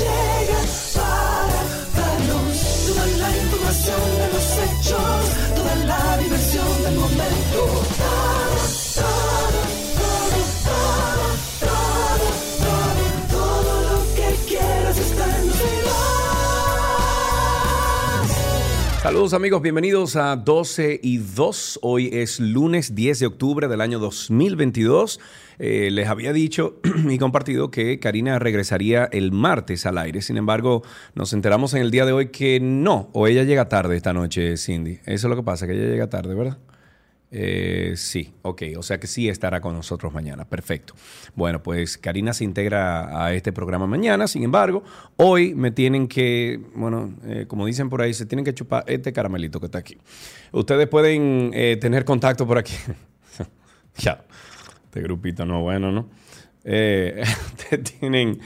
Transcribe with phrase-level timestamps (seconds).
[0.00, 0.29] Larrauri
[19.02, 21.78] Saludos amigos, bienvenidos a 12 y 2.
[21.80, 25.18] Hoy es lunes 10 de octubre del año 2022.
[25.58, 30.20] Eh, les había dicho y compartido que Karina regresaría el martes al aire.
[30.20, 30.82] Sin embargo,
[31.14, 34.58] nos enteramos en el día de hoy que no, o ella llega tarde esta noche,
[34.58, 34.98] Cindy.
[35.06, 36.58] Eso es lo que pasa, que ella llega tarde, ¿verdad?
[37.32, 40.94] Eh, sí, ok, o sea que sí estará con nosotros mañana, perfecto.
[41.36, 44.82] Bueno, pues Karina se integra a este programa mañana, sin embargo,
[45.16, 49.12] hoy me tienen que, bueno, eh, como dicen por ahí, se tienen que chupar este
[49.12, 49.96] caramelito que está aquí.
[50.50, 52.74] Ustedes pueden eh, tener contacto por aquí.
[53.96, 54.24] ya,
[54.84, 56.08] este grupito no bueno, ¿no?
[56.64, 58.40] Eh, ustedes tienen...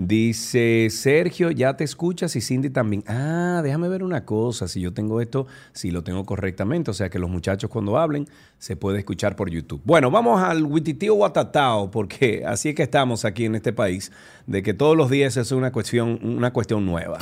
[0.00, 3.02] Dice Sergio, ya te escuchas y Cindy también.
[3.08, 7.10] Ah, déjame ver una cosa, si yo tengo esto, si lo tengo correctamente, o sea
[7.10, 9.80] que los muchachos cuando hablen se puede escuchar por YouTube.
[9.84, 14.12] Bueno, vamos al Wititio Watatao, porque así es que estamos aquí en este país,
[14.46, 17.18] de que todos los días es una cuestión, una cuestión nueva.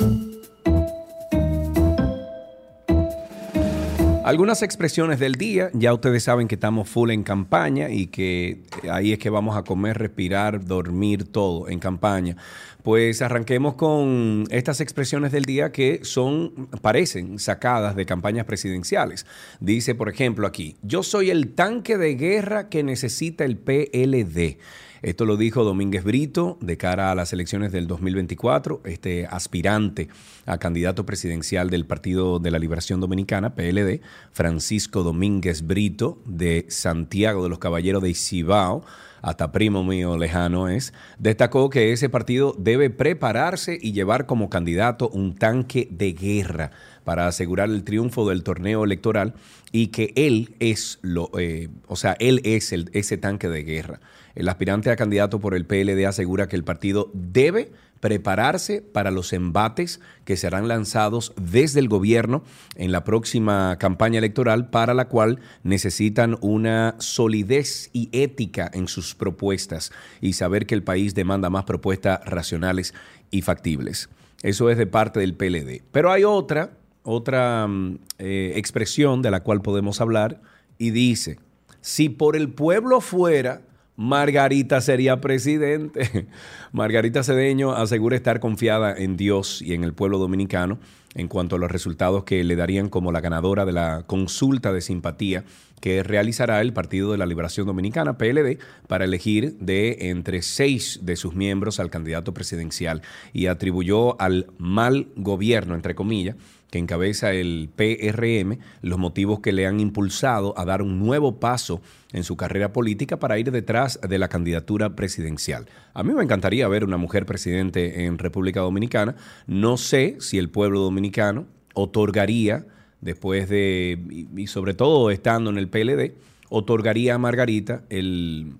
[4.27, 8.59] Algunas expresiones del día, ya ustedes saben que estamos full en campaña y que
[8.91, 12.35] ahí es que vamos a comer, respirar, dormir, todo en campaña.
[12.83, 19.25] Pues arranquemos con estas expresiones del día que son, parecen sacadas de campañas presidenciales.
[19.61, 24.57] Dice, por ejemplo, aquí, yo soy el tanque de guerra que necesita el PLD.
[25.01, 30.07] Esto lo dijo Domínguez Brito de cara a las elecciones del 2024, este aspirante
[30.45, 37.43] a candidato presidencial del Partido de la Liberación Dominicana, PLD, Francisco Domínguez Brito de Santiago
[37.43, 38.83] de los Caballeros de Cibao,
[39.27, 45.09] hasta primo mío lejano es, destacó que ese partido debe prepararse y llevar como candidato
[45.09, 46.71] un tanque de guerra
[47.03, 49.33] para asegurar el triunfo del torneo electoral
[49.73, 53.99] y que él es lo, eh, o sea, él es el, ese tanque de guerra.
[54.33, 59.33] El aspirante a candidato por el PLD asegura que el partido debe prepararse para los
[59.33, 62.43] embates que serán lanzados desde el gobierno
[62.75, 69.15] en la próxima campaña electoral para la cual necesitan una solidez y ética en sus
[69.15, 69.91] propuestas
[70.21, 72.93] y saber que el país demanda más propuestas racionales
[73.31, 74.09] y factibles.
[74.43, 75.81] Eso es de parte del PLD.
[75.91, 76.71] Pero hay otra,
[77.03, 80.41] otra mm, eh, expresión de la cual podemos hablar
[80.77, 81.39] y dice,
[81.81, 83.61] si por el pueblo fuera,
[83.97, 86.27] Margarita sería presidente.
[86.71, 90.77] Margarita Cedeño asegura estar confiada en Dios y en el pueblo dominicano
[91.15, 94.81] en cuanto a los resultados que le darían como la ganadora de la consulta de
[94.81, 95.45] simpatía
[95.81, 101.15] que realizará el Partido de la Liberación Dominicana, PLD, para elegir de entre seis de
[101.15, 103.01] sus miembros al candidato presidencial
[103.33, 106.35] y atribuyó al mal gobierno, entre comillas,
[106.69, 111.81] que encabeza el PRM, los motivos que le han impulsado a dar un nuevo paso
[112.11, 115.67] en su carrera política para ir detrás de la candidatura presidencial.
[115.93, 119.15] A mí me encantaría ver una mujer presidente en República Dominicana.
[119.45, 122.65] No sé si el pueblo dominicano otorgaría,
[123.01, 126.15] después de, y, sobre todo estando en el PLD,
[126.49, 128.53] otorgaría a Margarita el,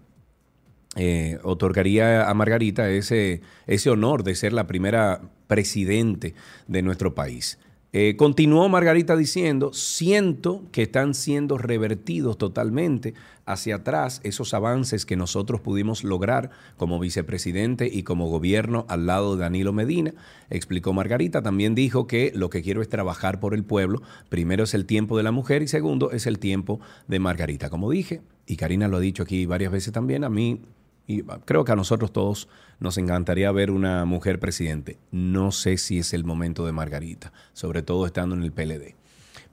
[0.95, 6.35] eh, otorgaría a Margarita ese, ese honor de ser la primera presidente
[6.67, 7.57] de nuestro país.
[7.93, 13.13] Eh, continuó Margarita diciendo, siento que están siendo revertidos totalmente
[13.45, 19.35] hacia atrás esos avances que nosotros pudimos lograr como vicepresidente y como gobierno al lado
[19.35, 20.13] de Danilo Medina,
[20.49, 21.41] explicó Margarita.
[21.41, 24.01] También dijo que lo que quiero es trabajar por el pueblo.
[24.27, 27.69] Primero es el tiempo de la mujer y segundo es el tiempo de Margarita.
[27.69, 30.61] Como dije, y Karina lo ha dicho aquí varias veces también, a mí
[31.07, 32.49] y creo que a nosotros todos
[32.79, 34.99] nos encantaría ver una mujer presidente.
[35.11, 38.95] No sé si es el momento de Margarita, sobre todo estando en el PLD.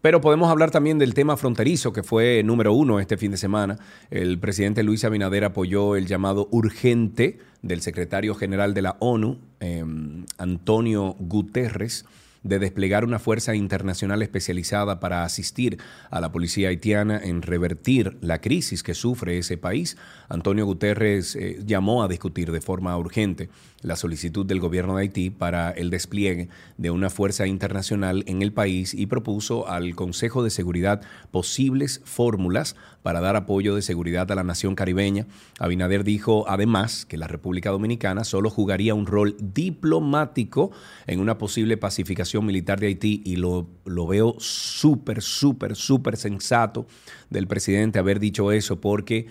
[0.05, 3.79] Pero podemos hablar también del tema fronterizo, que fue número uno este fin de semana.
[4.11, 10.27] El presidente Luis Abinader apoyó el llamado urgente del secretario general de la ONU, em,
[10.37, 12.05] Antonio Guterres,
[12.45, 15.79] de desplegar una fuerza internacional especializada para asistir
[16.11, 19.97] a la policía haitiana en revertir la crisis que sufre ese país.
[20.29, 23.49] Antonio Guterres eh, llamó a discutir de forma urgente
[23.85, 26.49] la solicitud del gobierno de Haití para el despliegue
[26.79, 32.77] de una fuerza internacional en el país y propuso al Consejo de Seguridad posibles fórmulas
[33.03, 35.27] para dar apoyo de seguridad a la nación caribeña.
[35.59, 40.73] Abinader dijo además que la República Dominicana solo jugaría un rol diplomático
[41.07, 46.87] en una posible pacificación militar de Haití y lo, lo veo súper, súper, súper sensato
[47.29, 49.27] del presidente haber dicho eso porque,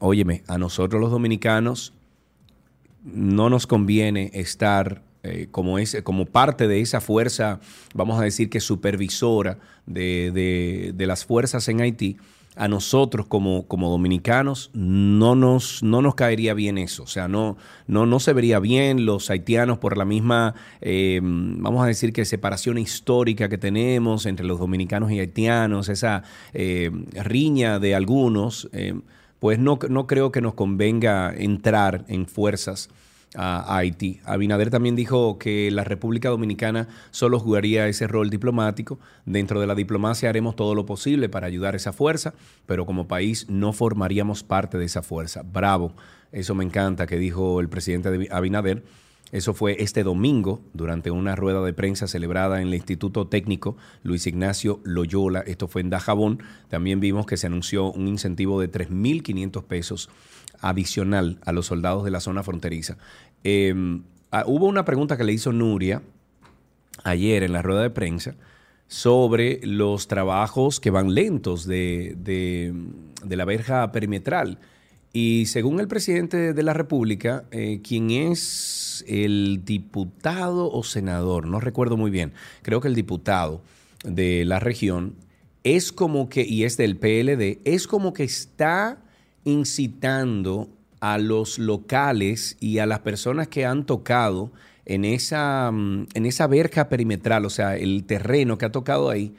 [0.00, 1.92] óyeme, a nosotros los dominicanos
[3.04, 7.60] no nos conviene estar eh, como, como parte de esa fuerza,
[7.94, 12.18] vamos a decir que supervisora de, las fuerzas en Haití,
[12.56, 17.02] a nosotros como, como dominicanos no nos, no nos caería bien eso.
[17.02, 17.56] O sea, no,
[17.86, 22.24] no, no se vería bien los haitianos por la misma, eh, vamos a decir que
[22.24, 26.22] separación histórica que tenemos entre los dominicanos y haitianos, esa
[26.52, 28.68] eh, riña de algunos
[29.44, 32.88] pues no, no creo que nos convenga entrar en fuerzas
[33.34, 34.22] a, Haití.
[34.24, 38.98] Abinader también dijo que la República Dominicana solo jugaría ese rol diplomático.
[39.26, 42.32] Dentro de la diplomacia haremos todo lo posible para ayudar a esa fuerza,
[42.64, 45.42] pero como país no formaríamos parte de esa fuerza.
[45.42, 45.92] Bravo,
[46.32, 48.82] eso me encanta que dijo el presidente Abinader.
[49.34, 54.28] Eso fue este domingo durante una rueda de prensa celebrada en el Instituto Técnico Luis
[54.28, 55.40] Ignacio Loyola.
[55.40, 56.40] Esto fue en Dajabón.
[56.68, 60.08] También vimos que se anunció un incentivo de 3.500 pesos
[60.60, 62.96] adicional a los soldados de la zona fronteriza.
[63.42, 66.00] Em, ah, hubo una pregunta que le hizo Nuria
[67.02, 68.36] ayer en la rueda de prensa
[68.86, 74.60] sobre los trabajos que van lentos de, de la verja perimetral.
[75.16, 81.60] Y según el presidente de la República, eh, quien es el diputado o senador, no
[81.60, 82.32] recuerdo muy bien,
[82.62, 83.62] creo que el diputado
[84.04, 85.14] de la región,
[85.64, 88.98] es como que, y es del PLD, es como que está
[89.44, 90.68] incitando
[91.00, 94.52] a los locales y a las personas que han tocado
[94.86, 99.34] en esa, mm, en esa verja perimetral, o sea, el terreno que ha tocado ahí,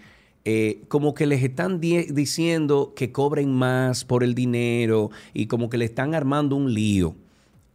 [0.45, 5.77] eh, como que les están diciendo que cobren más por el dinero y como que
[5.79, 7.15] le están armando un lío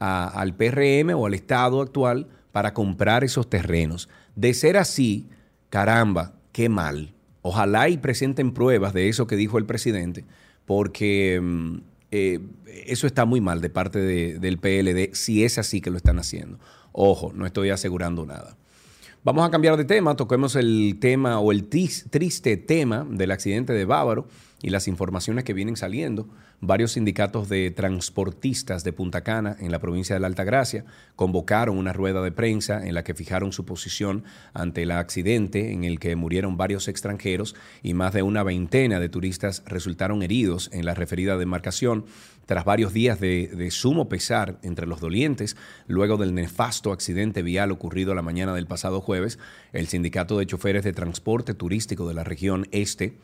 [0.01, 4.09] al PRM o al Estado actual para comprar esos terrenos.
[4.35, 5.29] De ser así,
[5.69, 7.13] caramba, qué mal.
[7.43, 10.25] Ojalá y presenten pruebas de eso que dijo el presidente,
[10.65, 11.77] porque mm,
[12.11, 12.41] eh,
[12.87, 16.59] eso está muy mal de parte del PLD, si es así que lo están haciendo.
[16.93, 18.57] Ojo, no estoy asegurando nada.
[19.23, 23.85] Vamos a cambiar de tema, toquemos el tema o el triste tema del accidente de
[23.85, 24.27] Bávaro
[24.63, 26.27] y las informaciones que vienen saliendo.
[26.63, 30.85] Varios sindicatos de transportistas de Punta Cana, en la provincia de la Altagracia,
[31.17, 35.85] convocaron una rueda de prensa en la que fijaron su posición ante el accidente en
[35.85, 40.85] el que murieron varios extranjeros y más de una veintena de turistas resultaron heridos en
[40.85, 42.05] la referida demarcación
[42.45, 48.15] tras varios días de, sumo pesar entre los dolientes, luego del nefasto accidente vial ocurrido
[48.15, 49.39] la mañana del pasado jueves,
[49.73, 53.17] el Sindicato de Choferes de Transporte Turístico de la región Este,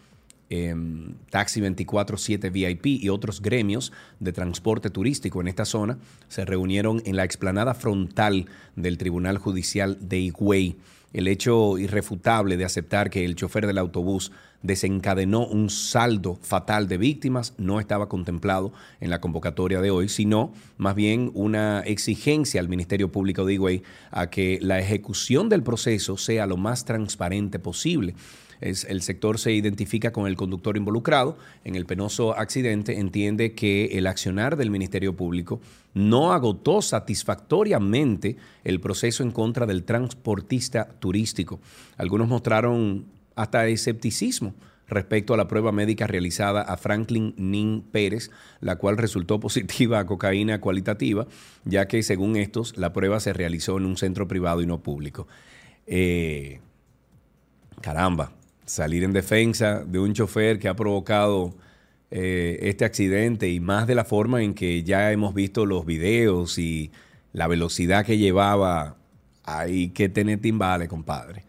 [0.51, 5.99] em, Taxi 24-7 VIP y otros gremios de transporte turístico en esta zona
[6.29, 10.77] se reunieron en la explanada frontal del Tribunal Judicial de Higüey.
[11.13, 14.33] El hecho irrefutable de aceptar que el chofer del autobús
[14.67, 20.53] desencadenó un saldo fatal de víctimas, no estaba contemplado en la convocatoria de hoy, sino
[20.77, 26.17] más bien una exigencia al Ministerio Público de Higüey a que la ejecución del proceso
[26.17, 28.15] sea lo más transparente posible.
[28.61, 33.99] Es, el sector se identifica con el conductor involucrado en el penoso accidente, entiende que
[33.99, 35.61] el accionar del Ministerio Público
[35.93, 41.61] no agotó satisfactoriamente el proceso en contra del transportista turístico.
[41.97, 43.07] Algunos mostraron
[43.37, 44.55] hasta escepticismo
[44.89, 50.07] respecto a la prueba médica realizada a Franklin Nin Pérez, la cual resultó positiva a
[50.07, 51.27] cocaína cualitativa,
[51.65, 55.29] ya que según estos la prueba se realizó en un centro privado y no público.
[55.87, 56.61] Eh,
[57.81, 58.33] caramba,
[58.65, 61.55] salir en defensa de un chofer que ha provocado
[62.11, 66.59] eh, este accidente y más de la forma en que ya hemos visto los videos
[66.59, 66.93] y
[67.33, 68.97] la velocidad que llevaba,
[69.45, 71.45] hay que tener timbales, compadre.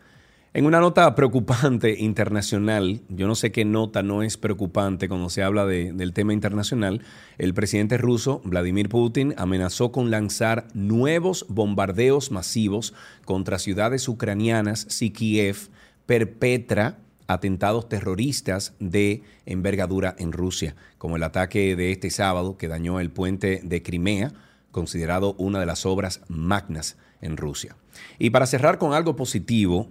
[0.57, 5.43] En una nota preocupante internacional, yo no sé qué nota no es preocupante cuando se
[5.43, 7.03] habla del tema internacional,
[7.37, 15.11] el presidente ruso Vladimir Putin amenazó con lanzar nuevos bombardeos masivos contra ciudades ucranianas si
[15.11, 15.69] Kiev
[16.07, 16.97] perpetra
[17.27, 23.11] atentados terroristas de envergadura en Rusia, como el ataque de este sábado que dañó el
[23.11, 24.33] puente de Crimea,
[24.71, 27.75] considerado una de las obras magnas en Rusia.
[28.17, 29.87] Y para cerrar con algo positivo,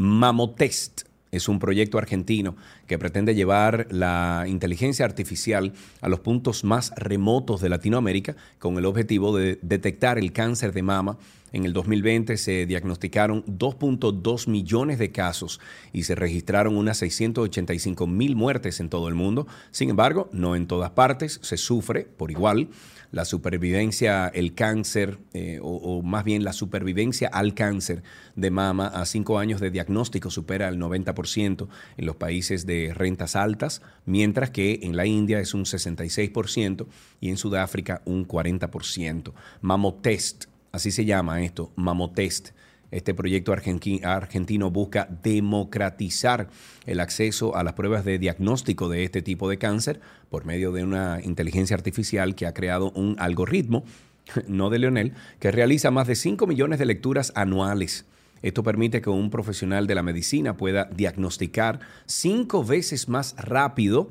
[0.00, 6.90] Mamotest es un proyecto argentino que pretende llevar la inteligencia artificial a los puntos más
[6.96, 11.18] remotos de Latinoamérica con el objetivo de detectar el cáncer de mama.
[11.52, 15.60] En el 2020 se diagnosticaron 2.2 millones de casos
[15.92, 19.46] y se registraron unas 685 mil muertes en todo el mundo.
[19.70, 22.70] Sin embargo, no en todas partes se sufre por igual
[23.12, 28.02] la supervivencia, el cáncer, eh, o, más bien la supervivencia al cáncer
[28.36, 33.36] de mama a cinco años de diagnóstico supera el 90% en los países de rentas
[33.36, 36.86] altas, mientras que en la India es un 66%
[37.20, 39.32] y en Sudáfrica un 40%.
[39.60, 42.50] Mamotest, así se llama esto, Mamotest
[42.90, 46.48] este proyecto argentino busca democratizar
[46.86, 50.84] el acceso a las pruebas de diagnóstico de este tipo de cáncer por medio de
[50.84, 53.84] una inteligencia artificial que ha creado un algoritmo,
[54.48, 58.06] no de Leonel, que realiza más de 5 millones de lecturas anuales.
[58.42, 64.10] Esto permite que un profesional de la medicina pueda diagnosticar cinco veces más rápido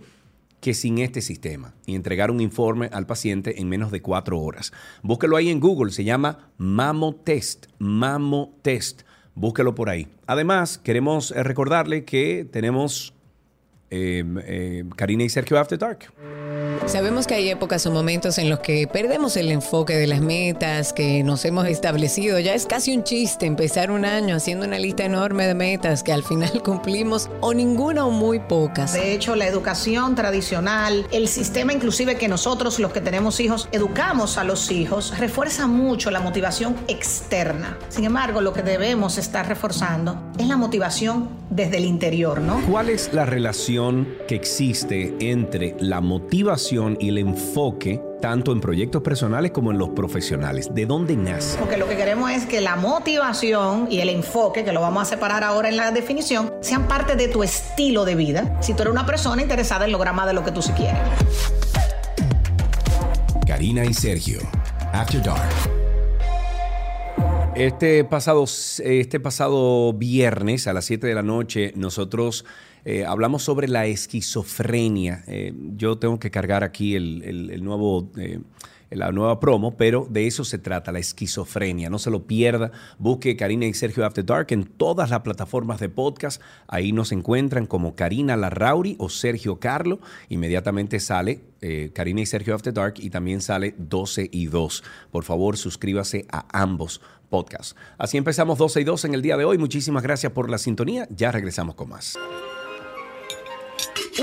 [0.62, 4.72] que sin este sistema y entregar un informe al paciente en menos de cuatro horas.
[5.01, 9.04] Búsquelo ahí en Google, se llama Mamotest, Mamotest.
[9.36, 10.08] Búsquelo por ahí.
[10.28, 13.13] Además, queremos eh, recordarle que tenemos
[13.91, 16.12] eh, eh, Karina y Sergio After Dark.
[16.86, 20.91] Sabemos que hay épocas o momentos en los que perdemos el enfoque de las metas
[20.91, 22.39] que nos hemos establecido.
[22.39, 26.13] Ya es casi un chiste empezar un año haciendo una lista enorme de metas que
[26.13, 28.93] al final cumplimos o ninguna o muy pocas.
[28.93, 34.38] De hecho, la educación tradicional, el sistema inclusive que nosotros los que tenemos hijos educamos
[34.38, 37.77] a los hijos, refuerza mucho la motivación externa.
[37.89, 42.62] Sin embargo, lo que debemos estar reforzando es la motivación desde el interior, ¿no?
[42.69, 43.78] ¿Cuál es la relación
[44.27, 49.89] que existe entre la motivación y el enfoque tanto en proyectos personales como en los
[49.89, 50.74] profesionales?
[50.75, 51.57] ¿De dónde nace?
[51.57, 55.05] Porque lo que queremos es que la motivación y el enfoque, que lo vamos a
[55.05, 58.57] separar ahora en la definición, sean parte de tu estilo de vida.
[58.62, 61.00] Si tú eres una persona interesada en lograr más de lo que tú sí quieres.
[63.48, 64.41] Karina y Sergio,
[64.91, 65.50] After Dark.
[67.55, 72.45] Este pasado, este pasado viernes a las 7 de la noche, nosotros
[72.91, 75.24] eh, hablamos sobre la esquizofrenia.
[75.27, 78.10] Eh, yo tengo que cargar aquí el, nuevo...
[78.17, 78.39] Eh,
[78.89, 81.91] la nueva promo, pero de eso se trata, la esquizofrenia.
[81.91, 82.72] No se lo pierda.
[82.98, 86.41] Busque Karina y Sergio After Dark en todas las plataformas de podcast.
[86.67, 90.00] Ahí nos encuentran como Karina Larrauri o Sergio Carlo.
[90.29, 91.41] Inmediatamente sale
[91.93, 94.84] Karina y Sergio After Dark y también sale 12 y 2.
[95.12, 97.75] Por favor, suscríbase a ambos podcasts.
[98.00, 99.60] Así empezamos 12 y 2 en el día de hoy.
[99.60, 101.08] Muchísimas gracias por la sintonía.
[101.12, 102.17] Ya regresamos con más.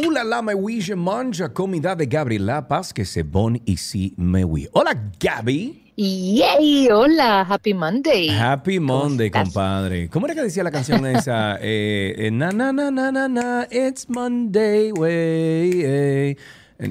[0.04, 4.68] Hola la me je manja comida de Gabriela Paz que se bon ici me oui.
[4.72, 5.86] Hola Gaby.
[5.96, 8.28] Yay, hola, Happy Monday.
[8.28, 10.10] Happy Monday, compadre.
[10.10, 11.56] ¿Cómo era que decía la canción esa?
[11.62, 15.80] Eh, eh, na, na, na, na, na, na, it's Monday, way.
[15.82, 16.36] Eh.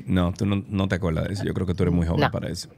[0.07, 1.43] No, tú no, no, te acuerdas de eso.
[1.43, 2.69] Yo creo que tú eres muy joven para eso.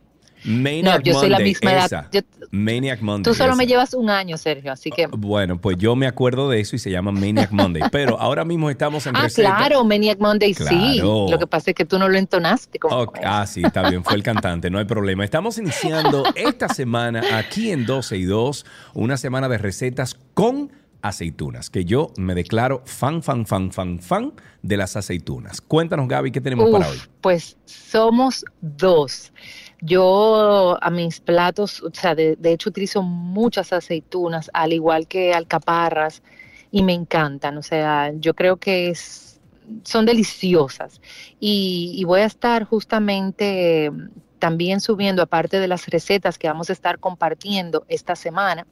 [0.44, 2.10] Maniac no, yo soy la misma edad.
[2.52, 3.24] Maniac Monday.
[3.32, 5.08] Tú solo me llevas un año, Sergio, así que.
[5.08, 7.84] Bueno, pues yo me acuerdo de eso y se llama Maniac Monday.
[7.92, 11.00] Pero ahora mismo estamos en Ah, claro, Maniac Monday, sí.
[11.02, 12.80] Lo que pasa es que tú no lo entonaste.
[12.80, 15.24] Como Ah, sí, está bien, fue el cantante, no hay problema.
[15.24, 21.70] Estamos iniciando esta semana aquí en 12 y 2, una semana de recetas con aceitunas,
[21.70, 25.62] que yo me declaro fan, fan, fan, fan, fan de las aceitunas.
[25.62, 26.98] Cuéntanos, Gaby, ¿qué tenemos para hoy?
[27.22, 29.32] Pues somos dos.
[29.82, 36.24] Yo a mis platos, o sea, de, hecho utilizo muchas aceitunas, al igual que alcaparras,
[36.72, 37.58] y me encantan.
[37.58, 39.40] O sea, yo creo que es,
[39.84, 41.00] son deliciosas.
[41.40, 43.92] Y, voy a estar justamente
[44.40, 48.68] también subiendo, aparte de las recetas que vamos a estar compartiendo esta semana,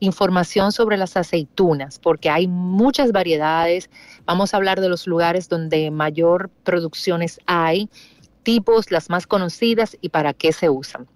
[0.00, 3.88] información sobre las aceitunas, porque hay muchas variedades.
[4.24, 7.88] Vamos a hablar de los lugares donde mayor producciones hay
[8.42, 11.06] tipos, las más conocidas y para qué se usan.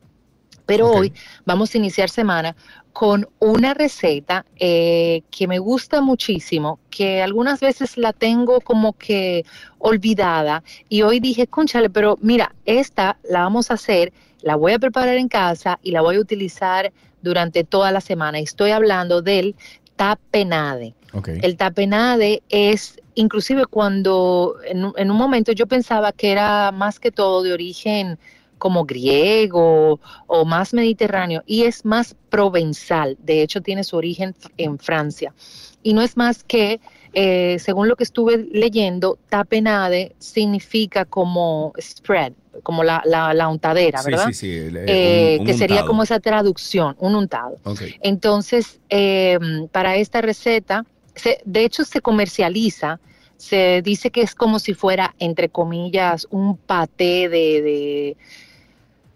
[0.67, 1.13] Pero hoy
[1.45, 2.57] vamos a iniciar semana
[2.93, 9.45] con una receta eh, que me gusta muchísimo, que algunas veces la tengo como que
[9.79, 14.79] olvidada y hoy dije, conchale, pero mira, esta la vamos a hacer, la voy a
[14.79, 16.93] preparar en casa y la voy a utilizar
[17.23, 18.39] durante toda la semana.
[18.41, 19.55] Estoy hablando del
[19.97, 20.95] tapenade.
[21.17, 21.29] Ok.
[21.43, 27.01] El tapenade es, inclusive cuando en, un- en un momento yo pensaba que era más
[27.01, 28.19] que todo de origen
[28.59, 33.17] como griego o más mediterráneo y es más provenzal.
[33.23, 35.35] De hecho, tiene su origen en Francia.
[35.83, 36.81] Y no es más que,
[37.13, 42.33] eh, según lo que estuve leyendo, tapenade significa como spread,
[42.63, 44.27] como la, la, la untadera, Sí, ¿verdad?
[44.29, 44.51] sí, sí.
[44.57, 45.89] el- eh, un- un que sería untado.
[45.89, 47.59] como esa traducción, un untado.
[47.65, 47.83] Ok.
[48.03, 49.39] Entonces, eh,
[49.71, 50.85] para esta receta,
[51.17, 53.01] se- de hecho se comercializa,
[53.37, 58.17] se dice que es como si fuera, entre comillas, un paté de,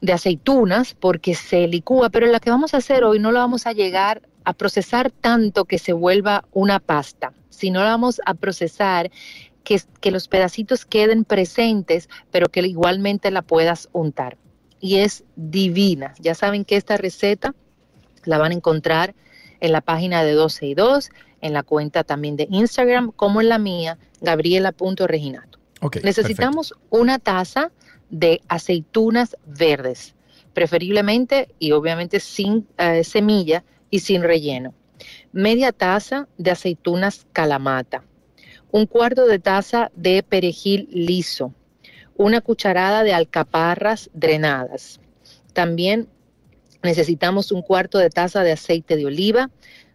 [0.01, 3.67] de, aceitunas, porque se licúa, pero la que vamos a hacer hoy no la vamos
[3.67, 9.11] a llegar a procesar tanto que se vuelva una pasta, sino la vamos a procesar
[9.63, 14.37] que, que los pedacitos queden presentes, pero que igualmente la puedas untar.
[14.81, 16.15] Y es divina.
[16.19, 17.55] Ya saben que esta receta
[18.25, 19.15] la van a encontrar
[19.61, 23.49] en la página de 12 y 2, en la cuenta también de Instagram, como en
[23.49, 25.59] la mía, gabriela.reginato.
[25.81, 27.73] Ok, Necesitamos una taza
[28.11, 30.15] de aceitunas verdes,
[30.53, 34.75] preferiblemente y obviamente sin eh, semilla y sin relleno.
[35.33, 38.05] Media taza de aceitunas calamata,
[38.71, 41.55] un cuarto de taza de perejil liso,
[42.17, 45.01] una cucharada de alcaparras drenadas.
[45.55, 46.09] También
[46.83, 49.51] necesitamos un cuarto de taza de aceite de oliva,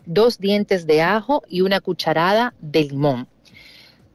[0.05, 3.27] dos dientes de ajo y una cucharada de limón.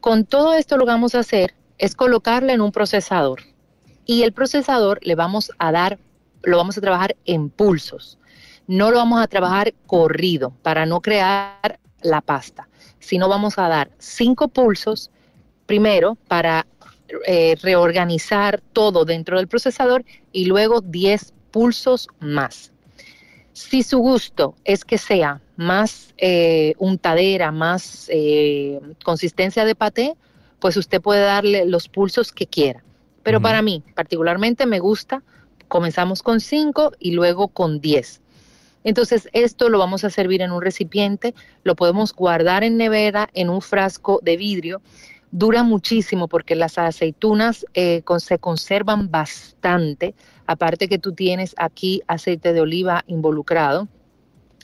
[0.01, 3.43] Con todo esto lo que vamos a hacer es colocarle en un procesador
[4.07, 5.99] y el procesador le vamos a dar,
[6.43, 8.19] lo vamos a trabajar en pulsos.
[8.67, 12.69] No lo vamos a trabajar corrido para no crear la pasta,
[12.99, 15.11] sino vamos a dar cinco pulsos
[15.67, 16.67] primero para
[17.27, 22.73] eh, reorganizar todo dentro del procesador y luego 10 pulsos más.
[23.53, 30.15] Si su gusto es que sea más eh, untadera, más eh, consistencia de paté,
[30.61, 32.83] pues usted puede darle los pulsos que quiera.
[33.23, 35.23] Pero para mí, particularmente, me gusta,
[35.69, 38.21] comenzamos con 5 y luego con 10.
[38.83, 41.35] Entonces, esto lo vamos a servir en un recipiente,
[41.65, 44.81] lo podemos guardar en nevera, en un frasco de vidrio.
[45.33, 50.15] Dura muchísimo porque las aceitunas eh, con- se conservan bastante.
[50.51, 53.87] Aparte que tú tienes aquí aceite de oliva involucrado.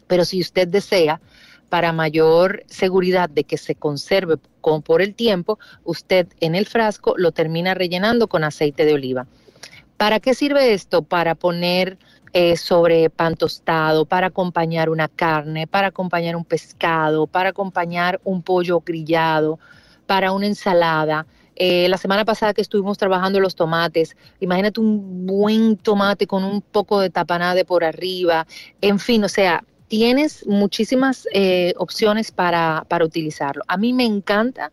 [0.08, 1.20] Pero si usted desea,
[1.68, 7.14] para mayor seguridad de que se conserve con, por el tiempo, usted en el frasco
[7.16, 9.28] lo termina rellenando con aceite de oliva.
[9.96, 11.02] ¿Para qué sirve esto?
[11.02, 11.98] Para poner
[12.32, 18.42] eh, sobre pan tostado, para acompañar una carne, para acompañar un pescado, para acompañar un
[18.42, 19.60] pollo grillado,
[20.06, 21.28] para una ensalada.
[21.56, 26.60] Eh, la semana pasada que estuvimos trabajando los tomates, imagínate un buen tomate con un
[26.60, 28.46] poco de tapanade por arriba,
[28.82, 33.62] en fin, o sea, tienes muchísimas eh, opciones para, para utilizarlo.
[33.68, 34.70] A mí me encanta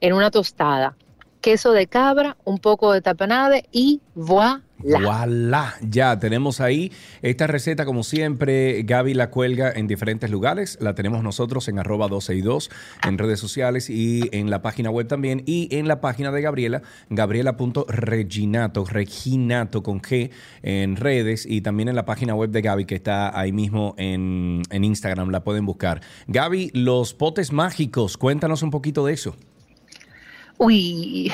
[0.00, 0.96] en una tostada,
[1.40, 4.63] queso de cabra, un poco de tapenade y voilà.
[4.78, 8.82] Voilà, ya tenemos ahí esta receta como siempre.
[8.82, 10.78] Gaby la cuelga en diferentes lugares.
[10.80, 12.70] La tenemos nosotros en arroba 12 y 2
[13.06, 15.42] en redes sociales y en la página web también.
[15.46, 20.30] Y en la página de Gabriela, gabriela.reginato, reginato con G
[20.62, 24.62] en redes y también en la página web de Gaby que está ahí mismo en,
[24.70, 25.30] en Instagram.
[25.30, 26.00] La pueden buscar.
[26.26, 29.36] Gaby, los potes mágicos, cuéntanos un poquito de eso.
[30.58, 31.32] Uy,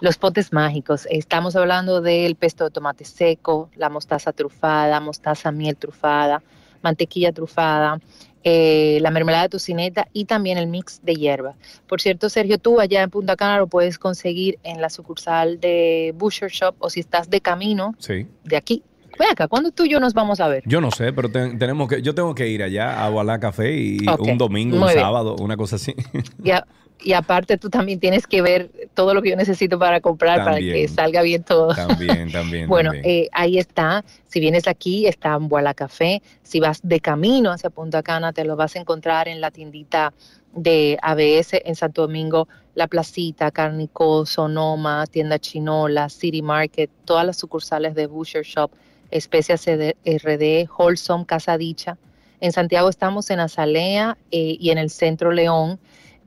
[0.00, 1.06] los potes mágicos.
[1.10, 6.42] Estamos hablando del pesto de tomate seco, la mostaza trufada, mostaza miel trufada,
[6.82, 8.00] mantequilla trufada,
[8.42, 11.54] eh, la mermelada de tocineta y también el mix de hierba.
[11.86, 16.12] Por cierto, Sergio, tú allá en Punta Cana lo puedes conseguir en la sucursal de
[16.16, 18.26] Butcher Shop o si estás de camino Sí.
[18.44, 18.82] de aquí.
[19.18, 20.62] Ven acá, ¿cuándo tú y yo nos vamos a ver?
[20.66, 23.76] Yo no sé, pero te- tenemos que, yo tengo que ir allá a Voilà Café
[23.76, 24.94] y un domingo, un bien.
[24.94, 25.94] sábado, una cosa así.
[26.42, 26.66] Y, a-
[27.02, 30.58] y aparte tú también tienes que ver todo lo que yo necesito para comprar para
[30.58, 31.74] que salga bien todo.
[31.74, 32.68] también, también.
[32.68, 33.24] Bueno, también.
[33.24, 34.04] eh, ahí está.
[34.26, 36.22] Si vienes aquí, está en Boala Café.
[36.42, 40.12] Si vas de camino hacia Punta Cana, te lo vas a encontrar en la tiendita
[40.52, 47.38] de ABS en Santo Domingo, La Placita, Carnico, Sonoma, Tienda Chinola, City Market, todas las
[47.38, 48.70] sucursales de Butcher Shop,
[49.10, 51.96] Especias RD, Wholesome, Casa Dicha.
[52.40, 55.78] En Santiago estamos en Azalea eh, y en el Centro León.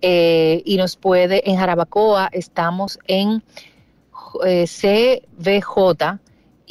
[0.05, 3.41] Eh, y nos puede, en Jarabacoa estamos en
[4.45, 6.19] eh, CBJ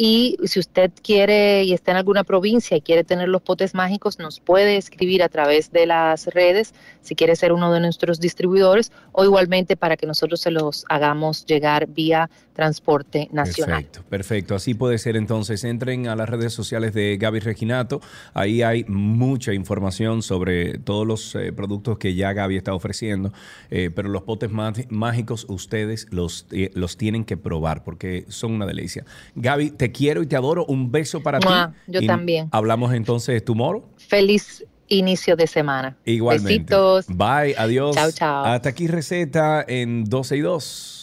[0.04, 4.18] Y si usted quiere y está en alguna provincia y quiere tener los potes mágicos,
[4.18, 8.90] nos puede escribir a través de las redes si quiere ser uno de nuestros distribuidores
[9.12, 13.82] o igualmente para que nosotros se los hagamos llegar vía transporte nacional.
[13.82, 14.54] Perfecto, perfecto.
[14.54, 15.64] Así puede ser entonces.
[15.64, 18.00] Entren a las redes sociales de Gaby Reginato.
[18.34, 23.32] Ahí hay mucha información sobre todos los eh, productos que ya Gaby está ofreciendo.
[23.70, 28.66] Eh, pero los potes mágicos ustedes los, eh, los tienen que probar porque son una
[28.66, 29.04] delicia.
[29.34, 30.64] Gaby, te quiero y te adoro.
[30.66, 31.48] Un beso para ti.
[31.86, 32.48] Yo también.
[32.52, 33.88] Hablamos entonces tu moro.
[33.96, 35.96] Feliz inicio de semana.
[36.04, 36.74] Igualmente.
[36.74, 37.06] Besitos.
[37.08, 37.94] Bye, adiós.
[37.94, 38.44] Chao, chao.
[38.44, 40.98] Hasta aquí receta en 12 y 2.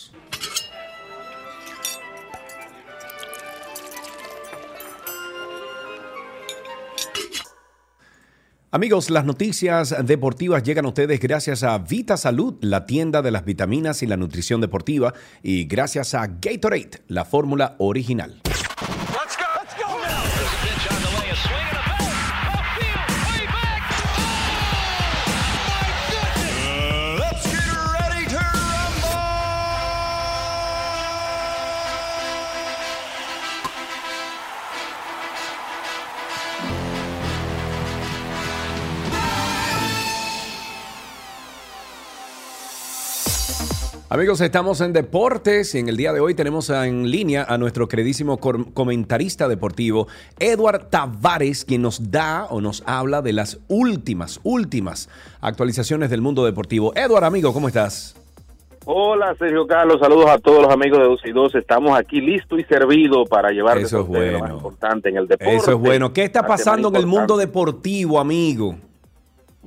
[8.71, 13.43] Amigos, las noticias deportivas llegan a ustedes gracias a Vita Salud, la tienda de las
[13.43, 18.39] vitaminas y la nutrición deportiva, y gracias a Gatorade, la fórmula original.
[44.12, 47.88] Amigos, estamos en deportes y en el día de hoy tenemos en línea a nuestro
[47.88, 50.08] queridísimo comentarista deportivo,
[50.39, 55.10] Edward Tavares, quien nos da o nos habla de las últimas, últimas
[55.41, 56.91] actualizaciones del mundo deportivo.
[56.95, 58.15] Edward, amigo, ¿cómo estás?
[58.86, 61.54] Hola, Sergio Carlos, saludos a todos los amigos de 2 y 2.
[61.54, 64.32] Estamos aquí listo y servido para llevar Eso es bueno.
[64.32, 65.56] lo más importante en el deporte.
[65.56, 66.13] Eso es bueno.
[66.13, 68.76] ¿Qué está pasando en el mundo deportivo, amigo?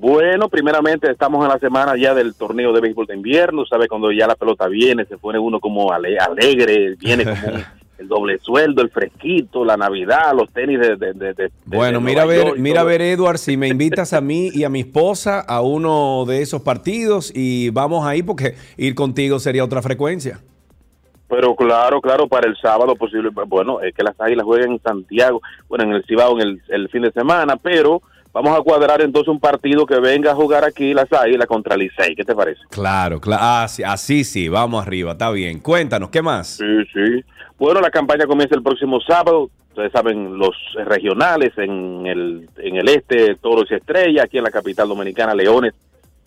[0.02, 4.10] Bueno, primeramente estamos en la semana ya del torneo de béisbol de invierno, sabe cuando
[4.10, 7.58] ya la pelota viene, se pone uno como alegre, viene como
[7.98, 11.52] el doble sueldo, el fresquito, la Navidad, los tenis de...
[11.66, 14.68] bueno, mira a ver, mira a ver, Edward, si me invitas a mí y a
[14.68, 19.82] mi esposa a uno de esos partidos y vamos ahí porque ir contigo sería otra
[19.82, 20.40] frecuencia.
[21.28, 25.40] Pero claro, claro, para el sábado posible, bueno, es que las águilas juegan en Santiago,
[25.68, 29.28] bueno, en el Cibao en el, el fin de semana, pero Vamos a cuadrar entonces
[29.28, 32.14] un partido que venga a jugar aquí las Águilas contra Licey.
[32.14, 32.62] ¿Qué te parece?
[32.70, 33.42] Claro, claro.
[33.44, 35.60] Ah, así sí, vamos arriba, está bien.
[35.60, 36.56] Cuéntanos, ¿qué más?
[36.56, 37.22] Sí, sí.
[37.58, 39.50] Bueno, la campaña comienza el próximo sábado.
[39.68, 40.54] Ustedes saben, los
[40.86, 45.74] regionales en el, en el este, Toros y Estrella, aquí en la capital dominicana, Leones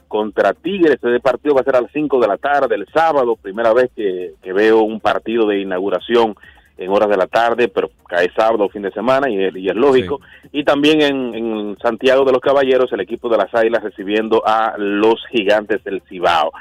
[0.07, 0.97] contra Tigres.
[1.01, 3.89] Ese partido va a ser a las 5 de la tarde el sábado, primera vez
[3.95, 6.35] que, que veo un partido de inauguración
[6.77, 10.21] en horas de la tarde, pero cae sábado, fin de semana, y, y es lógico.
[10.51, 15.23] Y también en, Santiago de los Caballeros, el equipo de las Águilas recibiendo a los
[15.29, 16.51] gigantes del Cibao.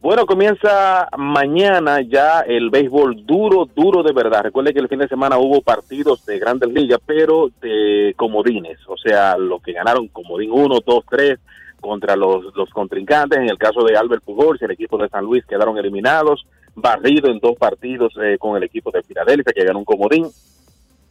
[0.00, 4.42] Bueno, comienza mañana ya el béisbol duro, duro de verdad.
[4.42, 8.98] Recuerde que el fin de semana hubo partidos de grandes ligas, pero de comodines, o
[8.98, 11.38] sea, los que ganaron comodín 1, 2, 3
[11.80, 13.38] contra los, los contrincantes.
[13.38, 17.38] En el caso de Albert Pujols, el equipo de San Luis quedaron eliminados barrido en
[17.38, 20.26] dos partidos eh, con el equipo de Filadelfia, que ganó un comodín.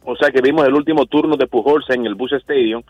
[0.04, 2.82] O sea que vimos el último turno de Pujols en el Bush Stadium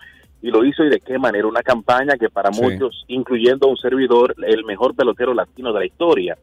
[0.42, 4.34] y lo hizo y de qué manera, una campaña que para muchos, incluyendo un servidor,
[4.46, 6.36] el mejor pelotero latino de la historia.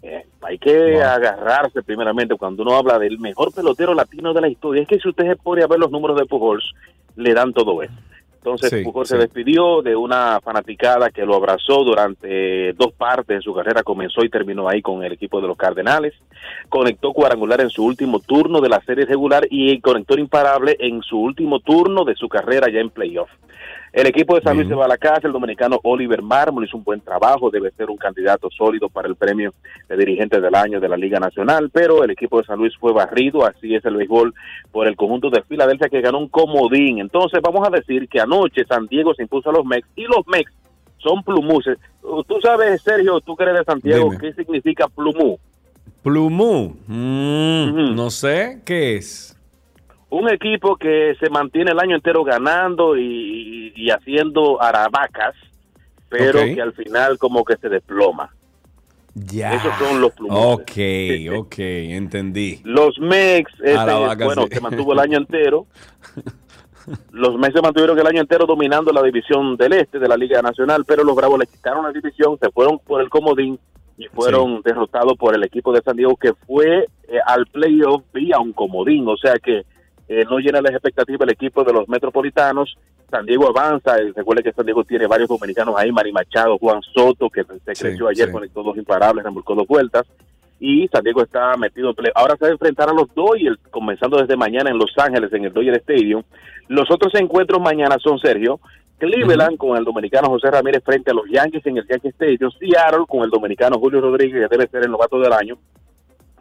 [0.00, 4.82] Eh, hay que agarrarse primeramente cuando uno habla del mejor pelotero latino de la historia.
[4.82, 6.64] Es que si usted se pone a ver los números de Pujols,
[7.16, 7.92] le dan todo eso.
[8.44, 13.54] Entonces, sí, se despidió de una fanaticada que lo abrazó durante dos partes de su
[13.54, 16.12] carrera, comenzó y terminó ahí con el equipo de los Cardenales.
[16.68, 21.20] Conectó cuadrangular en su último turno de la serie regular y conectó imparable en su
[21.20, 23.30] último turno de su carrera ya en playoff.
[23.92, 26.78] El equipo de San Luis se va a la casa, el dominicano Oliver Mármol hizo
[26.78, 29.52] un buen trabajo, debe ser un candidato sólido para el premio
[29.86, 32.94] de dirigente del año de la Liga Nacional, pero el equipo de San Luis fue
[32.94, 34.32] barrido, así es el béisbol
[34.70, 37.00] por el conjunto de Filadelfia que ganó un comodín.
[37.00, 40.26] Entonces vamos a decir que anoche San Diego se impuso a los Mex y los
[40.26, 40.50] Mex
[40.96, 41.76] son plumuses.
[42.00, 45.38] Tú sabes, Sergio, tú que eres de Santiago, ¿qué significa plumú?
[46.02, 49.36] Plumú, mm, no sé qué es
[50.12, 55.34] un equipo que se mantiene el año entero ganando y, haciendo arabacas,
[56.08, 58.30] pero que al final como que se desploma.
[59.14, 59.54] Ya.
[59.54, 60.60] Esos son los plumones.
[60.60, 60.72] Ok,
[61.38, 62.60] ok, entendí.
[62.64, 65.66] Los Mex, este, bueno, se mantuvo el año entero.
[67.12, 70.42] Los Mex se mantuvieron el año entero dominando la división del este de la Liga
[70.42, 73.56] Nacional, pero los Bravos le quitaron la división, se fueron por el comodín
[73.96, 78.40] y fueron derrotados por el equipo de San Diego que fue eh, al playoff vía
[78.40, 79.62] un comodín, o sea que
[80.12, 82.76] eh, no llena las expectativas el equipo de los metropolitanos.
[83.10, 86.82] San Diego avanza, eh, recuerde que San Diego tiene varios dominicanos ahí, Mari Machado, Juan
[86.82, 90.06] Soto, que se creció ayer, con conectó dos imparables, remolcó dos vueltas.
[90.60, 92.12] y San Diego está metido en play.
[92.14, 95.46] Ahora se va a enfrentar a los Dodgers, comenzando desde mañana en Los Ángeles, en
[95.46, 96.22] el Dodger Stadium.
[96.68, 98.60] Los otros encuentros mañana son, Sergio,
[98.98, 103.06] Cleveland con el dominicano José Ramírez frente a los Yankees en el Yankee Stadium, Seattle
[103.08, 105.58] con el dominicano Julio Rodríguez, que debe ser el novato del año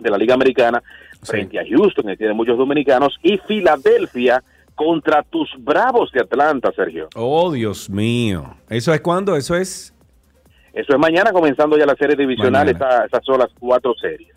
[0.02, 0.82] de la Liga Americana,
[1.24, 4.44] frente a Houston, que tiene muchos dominicanos, y Filadelfia
[4.76, 7.08] contra tus Bravos de Atlanta, Sergio.
[7.16, 8.56] Oh, Dios mío.
[8.70, 9.36] ¿Eso es cuándo?
[9.36, 9.94] ¿Eso es?
[10.74, 14.30] Eso es mañana, comenzando ya la serie divisional, esa- esas son las cuatro series.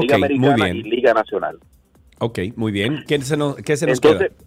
[0.00, 0.76] Liga muy Americana bien.
[0.78, 1.58] y Liga Nacional.
[2.18, 3.04] Ok, muy bien.
[3.06, 4.46] ¿Qué se nos, qué se nos Entonces, queda?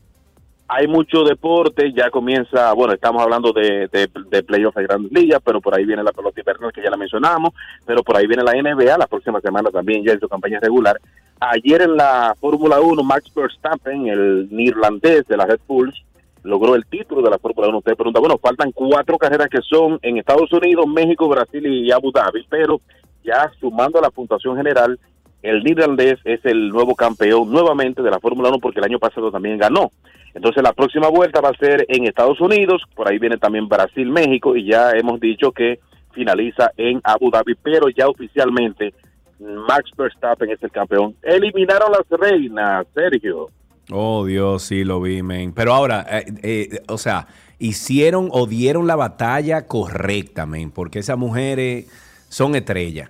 [0.72, 5.42] Hay mucho deporte, ya comienza, bueno, estamos hablando de, de, de playoffs de grandes ligas,
[5.44, 7.54] pero por ahí viene la pelota invernal que ya la mencionamos,
[7.88, 11.02] pero por ahí viene la NBA, la próxima semana también ya en su campaña regular.
[11.40, 16.04] Ayer en la Fórmula 1, Max Verstappen, el neerlandés de la Red Bulls,
[16.44, 17.78] logró el título de la Fórmula 1.
[17.80, 22.12] Usted pregunta, bueno, faltan cuatro carreras que son en Estados Unidos, México, Brasil y Abu
[22.12, 22.80] Dhabi, pero
[23.24, 25.00] ya sumando la puntuación general,
[25.42, 29.32] el neerlandés es el nuevo campeón nuevamente de la Fórmula 1 porque el año pasado
[29.32, 29.92] también ganó.
[30.34, 34.10] Entonces la próxima vuelta va a ser en Estados Unidos, por ahí viene también Brasil,
[34.10, 35.80] México y ya hemos dicho que
[36.14, 38.94] finaliza en Abu Dhabi, pero ya oficialmente
[39.40, 41.16] Max Verstappen es el campeón.
[41.24, 43.48] Eliminaron las reinas, Sergio.
[43.92, 45.54] Oh, Dios, sí lo vi, men.
[45.54, 51.18] Pero ahora, eh, eh, o sea, hicieron o dieron la batalla correcta, men, porque esas
[51.18, 51.88] mujeres
[52.30, 53.10] son estrellas.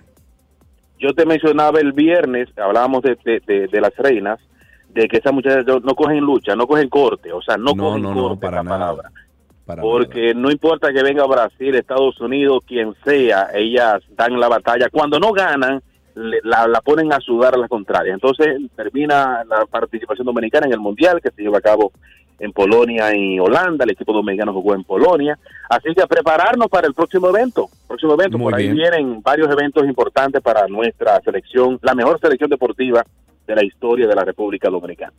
[0.98, 4.38] Yo te mencionaba el viernes, hablábamos de, de, de- de las reinas,
[4.92, 7.84] de que esas muchachas no, no cogen lucha, no cogen corte, o sea, no, No,
[7.84, 8.78] cogen no, no, corte para esa nada.
[8.78, 9.10] palabra.
[9.66, 14.88] Para Porque no importa que venga Brasil, Estados Unidos, quien sea, ellas dan la batalla.
[14.90, 15.80] Cuando no ganan,
[16.16, 18.12] le- la, la ponen a sudar a la contraria.
[18.12, 21.92] Entonces termina la participación dominicana en el Mundial que se lleva a cabo
[22.40, 23.84] en Polonia y Holanda.
[23.84, 25.38] El equipo dominicano jugó en Polonia.
[25.68, 27.68] Así que a prepararnos para el próximo evento.
[27.86, 32.50] Próximo evento, Muy por ahí vienen varios eventos importantes para nuestra selección, la mejor selección
[32.50, 33.04] deportiva
[33.50, 35.12] de la historia de la República Dominicana.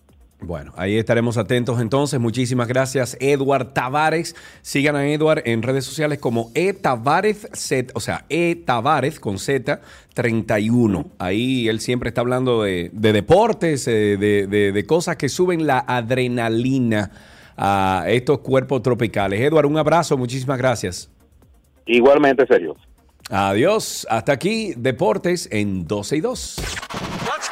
[0.44, 2.20] Bueno, ahí estaremos atentos entonces.
[2.20, 4.36] Muchísimas gracias, Edward Tavares.
[4.64, 9.38] Sigan a Edward en redes sociales como E Tavares Z, o sea, E Tavares con
[9.38, 9.82] Z
[10.16, 11.06] 31.
[11.20, 15.68] Ahí él siempre está hablando de, de deportes, eh, de, de- de cosas que suben
[15.68, 17.12] la adrenalina
[17.56, 19.40] a estos cuerpos tropicales.
[19.42, 21.08] Edward, un abrazo, muchísimas gracias.
[21.86, 22.76] Igualmente, Sergio.
[23.30, 26.56] Adiós, hasta aquí, Deportes en 12 y 2.
[27.26, 27.50] Let's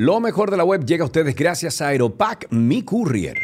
[0.00, 3.36] Lo mejor de la web llega a ustedes gracias a Aeropack, mi courier.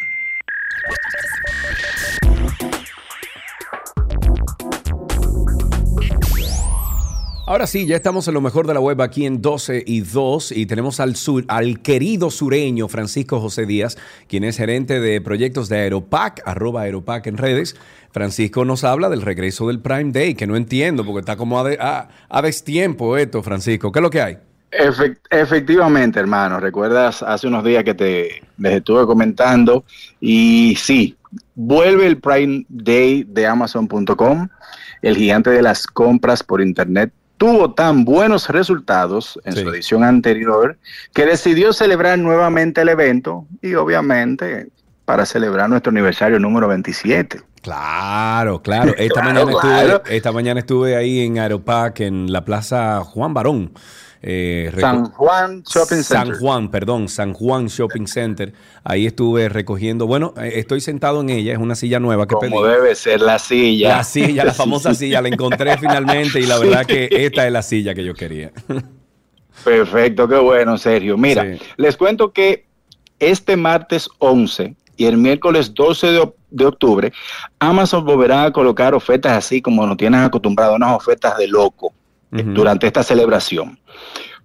[7.49, 10.53] Ahora sí, ya estamos en lo mejor de la web aquí en 12 y 2
[10.53, 15.69] y tenemos al, sur, al querido sureño Francisco José Díaz, quien es gerente de proyectos
[15.69, 17.75] de Aeropac, arroba Aeropac en redes.
[18.13, 22.43] Francisco nos habla del regreso del Prime Day, que no entiendo porque está como a
[22.43, 23.91] destiempo esto, Francisco.
[23.91, 24.39] ¿Qué es lo que hay?
[24.79, 26.59] Efec- efectivamente, hermano.
[26.61, 29.85] Recuerdas hace unos días que te les estuve comentando
[30.21, 31.17] y sí,
[31.55, 34.49] vuelve el Prime Day de Amazon.com,
[35.03, 37.13] el gigante de las compras por Internet.
[37.37, 39.61] Tuvo tan buenos resultados en Sí.
[39.63, 40.79] su edición anterior
[41.13, 44.69] que decidió celebrar nuevamente el evento y obviamente
[45.05, 47.41] para celebrar nuestro aniversario número 27.
[47.63, 48.95] Claro, claro.
[48.99, 49.97] Esta, Claro, mañana, claro.
[49.97, 53.73] Estuve, esta mañana estuve ahí en Aeropac, en la Plaza Juan Barón.
[54.23, 56.41] eh, San Juan Shopping San Center.
[56.41, 58.53] Juan, perdón, San Juan Shopping Center.
[58.83, 60.07] Ahí estuve recogiendo.
[60.07, 62.51] Bueno, eh, estoy sentado en ella, es una silla nueva que pedí.
[62.51, 63.97] Como debe ser la silla.
[63.99, 67.63] La silla, la famosa silla, la encontré finalmente y la verdad que esta es la
[67.63, 68.51] silla que yo quería.
[69.65, 71.17] Perfecto, qué bueno, Sergio.
[71.17, 71.61] Mira, Sí.
[71.77, 72.67] les cuento que
[73.19, 77.13] este martes 11 y el miércoles 12 de, de octubre,
[77.59, 81.93] Amazon volverá a colocar ofertas así como nos tienen acostumbrados, unas ofertas de loco
[82.33, 83.79] eh, durante esta celebración.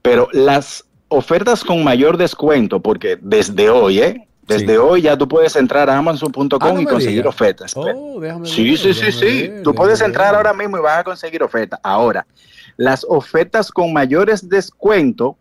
[0.02, 4.26] Pero las ofertas con mayor descuento, porque desde hoy, ¿eh?
[4.48, 4.78] Desde Sí.
[4.78, 7.74] hoy ya tú puedes entrar a amazon.com Ah, no y conseguir ofertas.
[7.76, 9.48] Oh, déjame Sí, ver, sí, sí, sí.
[9.48, 11.80] ver, Tú puedes entrar ahora mismo y vas a conseguir ofertas.
[11.84, 12.26] Ahora,
[12.76, 15.34] las ofertas con mayores descuentos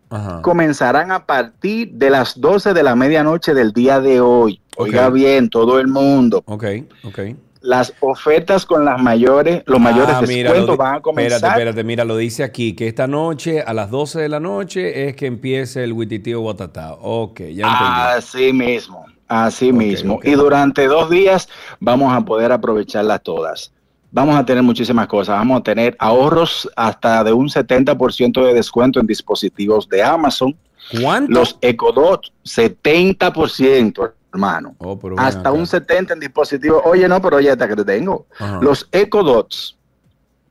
[0.43, 4.61] comenzarán a partir de las 12 de la medianoche del día de hoy.
[4.81, 5.13] Oiga Ok.
[5.13, 6.41] bien, todo el mundo.
[6.45, 6.65] Ok,
[7.03, 7.19] ok.
[7.61, 11.33] Las ofertas con las mayores, los mayores Ah, mira, lo descuentos van a comenzar.
[11.33, 15.09] Espérate, espérate, mira, lo dice aquí, que esta noche a las 12 de la noche
[15.09, 16.93] es que empiece el Wititio Guatatá.
[16.93, 18.01] Ok, ya entendí.
[18.15, 20.19] Así mismo, Así mismo.
[20.23, 21.49] Y durante dos días
[21.81, 23.73] vamos a poder aprovecharlas todas.
[24.11, 25.37] Vamos a tener muchísimas cosas.
[25.37, 30.55] Vamos a tener ahorros hasta de un 70% de descuento en dispositivos de Amazon.
[30.99, 31.31] ¿Cuánto?
[31.33, 34.75] Los EcoDot, 70%, hermano.
[34.79, 35.51] Oh, Hasta acá.
[35.51, 36.81] un 70% en dispositivos.
[36.85, 38.25] Oye, no, pero oye, esta que te tengo.
[38.39, 38.59] Ajá.
[38.61, 39.75] Los EcoDots,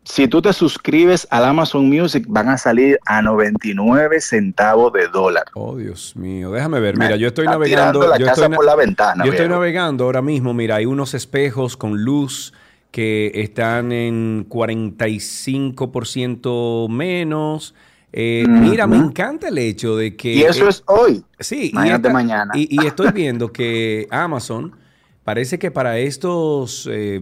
[0.05, 5.45] si tú te suscribes al Amazon Music, van a salir a 99 centavos de dólar.
[5.55, 6.51] Oh, Dios mío.
[6.51, 6.97] Déjame ver.
[6.97, 8.07] Mira, yo estoy Está navegando.
[8.07, 9.25] la yo casa estoy por la ventana.
[9.25, 12.53] Yo estoy navegando ahora mismo, mira, hay unos espejos con luz
[12.91, 17.75] que están en 45% menos.
[18.21, 20.33] Eh, Mira, me encanta el hecho de que...
[20.35, 21.25] Y eso eh, es hoy.
[21.39, 22.53] Sí, y, Imagínate esta- mañana.
[22.57, 24.75] y- y estoy viendo que Amazon
[25.23, 27.21] parece que para estos eh,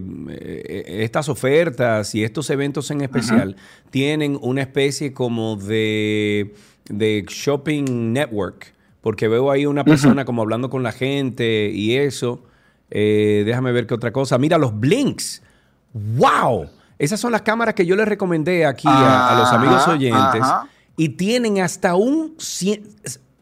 [0.87, 3.57] estas ofertas y estos eventos en especial
[3.91, 6.55] tienen una especie como de,
[6.89, 8.73] de shopping network.
[9.01, 12.43] Porque veo ahí una persona como hablando con la gente y eso.
[12.89, 14.37] Déjame ver qué otra cosa.
[14.39, 15.43] Mira, los blinks.
[15.93, 16.69] ¡Wow!
[16.97, 20.41] Esas son las cámaras que yo les recomendé aquí a, a los amigos oyentes.
[20.41, 20.67] ajá.
[20.97, 22.81] Y tienen hasta un, cien-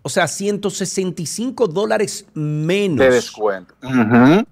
[0.02, 3.00] o sea, 165 dólares menos.
[3.00, 3.74] De descuento.
[3.82, 4.46] Ujú.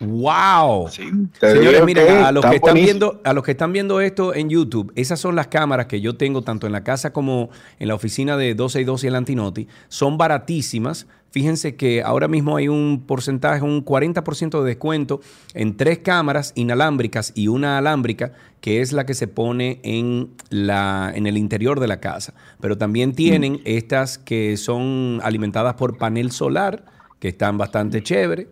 [0.00, 0.88] ¡Wow!
[0.88, 4.34] Sí, Señores, miren, que a los que están viendo, a los que están viendo esto
[4.34, 7.88] en YouTube, esas son las cámaras que yo tengo tanto en la casa como en
[7.88, 9.68] la oficina de 12 y 12 y el Antinoti.
[9.88, 11.06] Son baratísimas.
[11.32, 15.20] Fíjense que ahora mismo hay un porcentaje, un 40% de descuento
[15.52, 18.32] en tres cámaras inalámbricas y una alámbrica,
[18.62, 22.32] que es la que se pone en, la, en el interior de la casa.
[22.58, 26.86] Pero también tienen estas que son alimentadas por panel solar,
[27.18, 28.48] que están bastante chévere.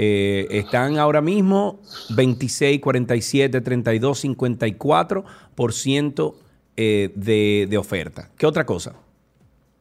[0.00, 1.80] Eh, están ahora mismo
[2.10, 5.24] 26, 47, 32, 54
[5.56, 6.38] por ciento
[6.76, 8.30] eh, de, de oferta.
[8.38, 8.92] ¿Qué otra cosa?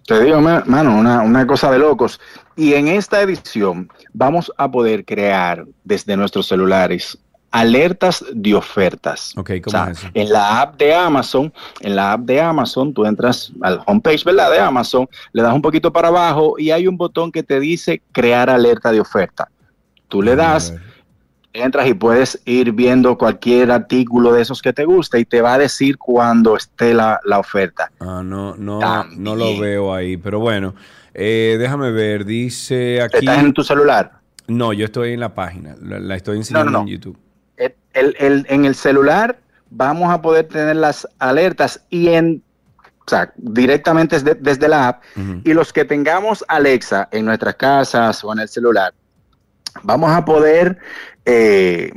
[0.08, 2.20] Te digo, ma- mano, una, una cosa de locos.
[2.56, 7.18] Y en esta edición vamos a poder crear desde nuestros celulares
[7.52, 9.34] alertas de ofertas.
[9.38, 10.08] Ok, O ¿cómo sea, es eso?
[10.14, 14.52] en la app de Amazon, en la app de Amazon, tú entras al homepage, ¿verdad?
[14.52, 18.02] De Amazon, le das un poquito para abajo y hay un botón que te dice
[18.12, 19.50] crear alerta de oferta.
[20.08, 20.74] Tú le das,
[21.54, 25.56] entras y puedes ir viendo cualquier artículo de esos que te gusta y te va
[25.56, 27.92] a decir cuando esté la, la oferta.
[28.00, 29.24] Ah, no, no, También.
[29.24, 30.76] no lo veo ahí, pero bueno,
[31.14, 33.18] eh, déjame ver, dice aquí...
[33.20, 34.12] ¿Estás en tu celular?
[34.48, 36.82] No, yo estoy en la página, la, la estoy enseñando no.
[36.82, 37.18] en YouTube.
[37.58, 39.40] el- el- el- en el celular
[39.70, 42.44] vamos a poder tener las alertas y en
[43.06, 45.02] o sea, directamente desde, desde la app
[45.46, 48.94] y los que tengamos Alexa en nuestras casas o en el celular
[49.84, 50.78] vamos a poder
[51.26, 51.92] eh,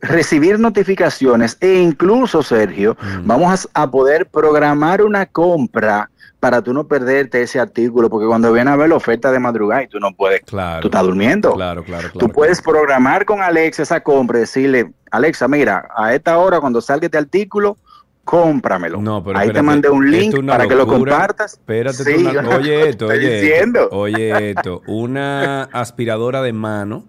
[0.00, 3.22] recibir notificaciones e incluso Sergio Ujú.
[3.24, 8.52] vamos a, a poder programar una compra para tú no perderte ese artículo porque cuando
[8.52, 10.82] viene a ver la oferta de madrugada y tú no puedes Claro.
[10.82, 12.18] tú estás durmiendo Claro, claro, claro.
[12.18, 16.82] Tú puedes programar con Alexa esa compra y decirle, Alexa, mira, a esta hora cuando
[16.82, 17.78] salga este artículo,
[18.24, 19.00] cómpramelo.
[19.00, 21.52] No, pero Ahí espérate, te mandé un link para que lo compartas.
[21.54, 27.04] Espérate, Sí, tú una- oye esto, oye esto, oye esto, una aspiradora de mano,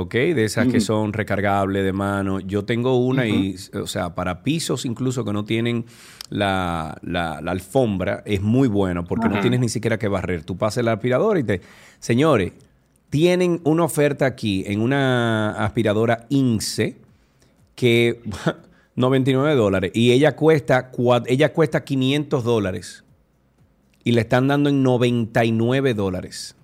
[0.00, 0.12] ¿ok?
[0.14, 2.38] De esas que son recargables de mano.
[2.38, 5.84] Yo tengo una y, o sea, para pisos incluso que no tienen
[6.30, 10.44] la, la- la alfombra, es muy bueno porque no tienes ni siquiera que barrer.
[10.44, 11.60] Tú pasas el aspirador y te...
[11.98, 12.52] Señores,
[13.10, 16.96] tienen una oferta aquí en una aspiradora INSE
[17.74, 18.20] que
[18.94, 20.90] 99 dólares y ella cuesta,
[21.26, 23.04] ella cuesta 500 dólares
[24.04, 26.54] y le están dando en 99 dólares.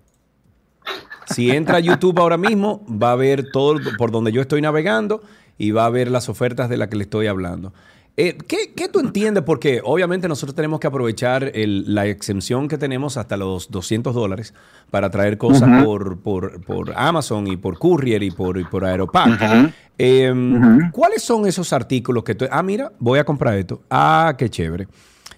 [1.26, 5.22] Si entra a YouTube ahora mismo, va a ver todo por donde yo estoy navegando
[5.58, 7.72] y va a ver las ofertas de las que le estoy hablando.
[8.16, 9.42] Eh, ¿qué, qué tú entiendes?
[9.44, 14.54] Porque obviamente nosotros tenemos que aprovechar el- la exención que tenemos hasta los 200 dólares
[14.92, 19.72] para traer cosas por, por- por Amazon y por Courier y por, y por Aeropack.
[19.98, 20.90] Eh, Ujú.
[20.92, 22.44] ¿Cuáles son esos artículos que tú...
[22.52, 23.82] Ah, mira, voy a comprar esto.
[23.90, 24.86] Ah, qué chévere.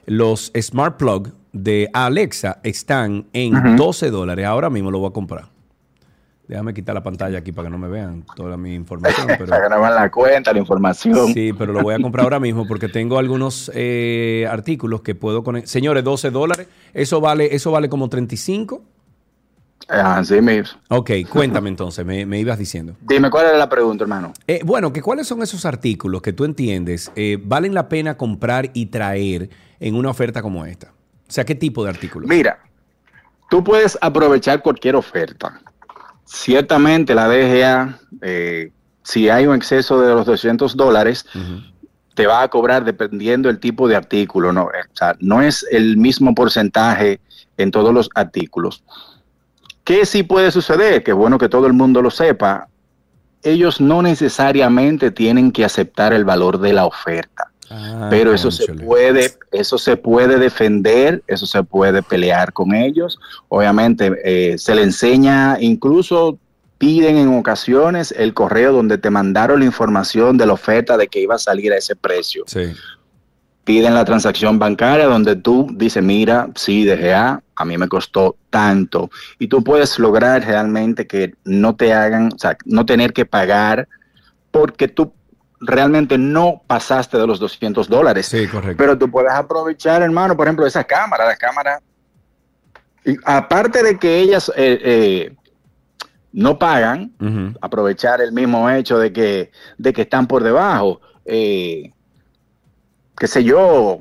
[0.05, 3.77] Los Smart Plug de Alexa están en Ujú.
[3.77, 4.45] 12 dólares.
[4.45, 5.49] Ahora mismo lo voy a comprar.
[6.49, 9.27] Déjame quitar la pantalla aquí para que no me vean toda mi información.
[9.39, 9.47] Pero...
[9.47, 11.33] Vean la cuenta, la información.
[11.33, 15.43] Sí, pero lo voy a comprar ahora mismo porque tengo algunos eh, artículos que puedo
[15.43, 15.69] conectar.
[15.69, 16.69] Señores, 12 dólares.
[16.95, 18.83] Eso vale, eso vale como 35.
[19.89, 20.79] Así mismo.
[20.89, 22.97] Ok, cuéntame entonces, me, me ibas diciendo.
[23.01, 24.33] Dime cuál era la pregunta, hermano.
[24.47, 28.71] Eh, bueno, que cuáles son esos artículos que tú entiendes eh, valen la pena comprar
[28.75, 30.93] y traer en una oferta como esta.
[31.29, 32.29] O sea, ¿qué tipo de artículos?
[32.29, 32.59] Mira,
[33.49, 35.61] tú puedes aprovechar cualquier oferta.
[36.27, 38.73] Ciertamente la DGA, eh,
[39.03, 41.25] si hay un exceso de los 200 dólares,
[42.15, 44.53] te va a cobrar dependiendo del tipo de artículo.
[44.53, 47.21] No, o sea, no es el mismo porcentaje
[47.57, 48.83] en todos los artículos.
[49.85, 51.05] ¿Qué sí puede suceder?
[51.05, 52.69] Que bueno que todo el mundo lo sepa.
[53.43, 57.53] Ellos no necesariamente tienen que aceptar el valor de la oferta.
[57.71, 63.19] Ah, pero eso se puede, eso se puede defender, eso se puede pelear con ellos.
[63.49, 66.39] Obviamente eh, se le enseña, incluso
[66.79, 71.21] piden en ocasiones el correo donde te mandaron la información de la oferta de que
[71.21, 72.45] iba a salir a ese precio.
[72.47, 72.73] Sí.
[73.65, 79.11] Piden la transacción bancaria donde tú dices, mira, sí, DGA, a mí me costó tanto.
[79.41, 83.89] Y tú puedes lograr realmente que no te hagan, o sea, no tener que pagar
[84.53, 85.13] porque tú
[85.61, 88.27] realmente no pasaste de los 200 dólares.
[88.27, 88.77] Sí, correcto.
[88.77, 91.81] Pero tú puedes aprovechar, hermano, por ejemplo, esa cámara, la cámara.
[93.05, 95.37] Y aparte de que ellas eh, eh,
[96.33, 97.13] no pagan,
[97.61, 101.01] aprovechar el mismo hecho de que, de que están por debajo.
[101.25, 101.93] Eh,
[103.17, 103.99] qué sé yo,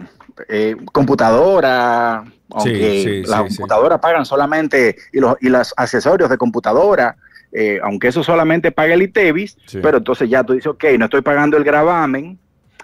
[0.49, 3.57] eh, computadora, aunque sí, las sí.
[3.57, 7.15] computadoras pagan solamente, y los, y los accesorios de computadora,
[7.57, 9.79] eh, aunque eso solamente paga el ITEVIS, Sí.
[9.81, 12.37] pero entonces ya tú dices, ok, no estoy pagando el gravamen,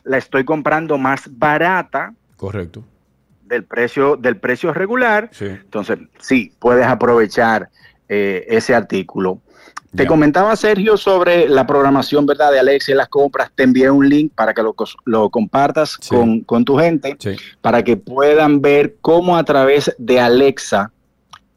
[0.03, 2.84] la estoy comprando más barata Correcto.
[3.45, 5.45] del precio, del precio regular, Sí.
[5.45, 7.69] entonces sí, puedes aprovechar
[8.13, 9.39] eh, ese artículo.
[9.95, 12.51] Te comentaba Sergio sobre la programación, ¿verdad?
[12.51, 13.51] De Alexa y las compras.
[13.55, 16.15] Te envié un link para que lo, compartas Sí.
[16.15, 17.36] con, con tu gente, Sí.
[17.61, 20.91] para que puedan ver cómo a través de Alexa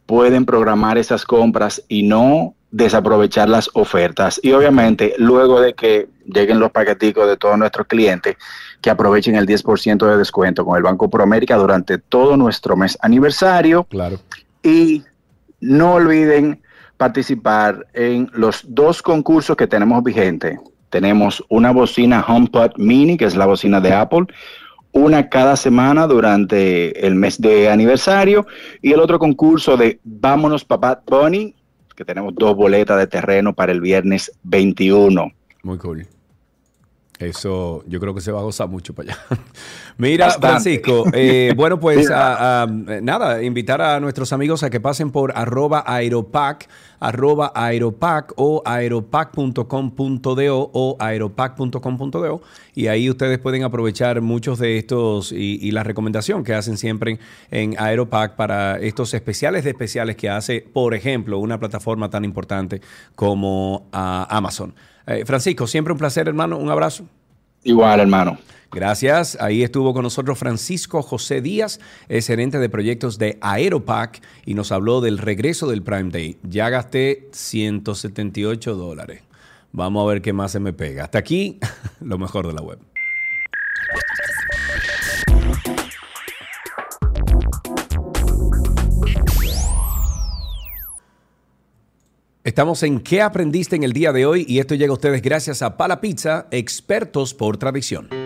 [0.07, 4.41] pueden programar esas compras y no desaprovechar las ofertas.
[4.43, 8.37] Y obviamente, luego de que lleguen los paqueticos de todos nuestros clientes,
[8.81, 13.85] que aprovechen el 10% de descuento con el Banco Proamérica durante todo nuestro mes aniversario.
[13.85, 14.19] Claro.
[14.65, 15.05] Y
[15.61, 16.63] no olviden
[16.97, 20.59] participar en los dos concursos que tenemos vigentes.
[20.91, 24.27] Tenemos una bocina HomePod Mini, que es la bocina de Apple,
[24.91, 28.49] una cada semana durante el mes de aniversario,
[28.83, 31.55] y el otro concurso de Vámonos Papá Bunny,
[31.95, 35.31] que tenemos dos boletas de terreno para el viernes 21.
[35.63, 36.07] Muy cool.
[37.21, 39.23] Eso yo creo que se va a gozar mucho para allá.
[39.99, 40.49] Mira, Bastante.
[40.49, 42.35] Francisco, eh, bueno, pues Mira.
[42.35, 46.69] a- a, eh, nada, invitar a nuestros amigos a que pasen por arroba aeropac,
[47.05, 52.43] arroba aeropac o aeropac.com.do o aeropac.com.do
[52.75, 57.19] y ahí ustedes pueden aprovechar muchos de estos y, la recomendación que hacen siempre
[57.51, 62.81] en Aeropac para estos especiales de especiales que hace, por ejemplo, una plataforma tan importante
[63.15, 64.75] como ah, Amazon.
[65.07, 66.57] Eh, Francisco, siempre un placer, hermano.
[66.57, 67.05] Un abrazo.
[67.65, 68.39] Igual, hermano.
[68.75, 69.39] Gracias.
[69.41, 74.73] Ahí estuvo con nosotros Francisco José Díaz, es gerente de proyectos de Aeropac y nos
[74.73, 76.39] habló del regreso del Prime Day.
[76.43, 79.23] Ya gasté 178 dólares.
[79.71, 81.05] Vamos a ver qué más se me pega.
[81.05, 81.61] Hasta aquí,
[82.01, 82.81] lo mejor de la web.
[92.43, 94.45] Estamos en ¿Qué aprendiste en el día de hoy?
[94.49, 98.24] Y esto llega a ustedes gracias a Pala Pizza, expertos por tradición.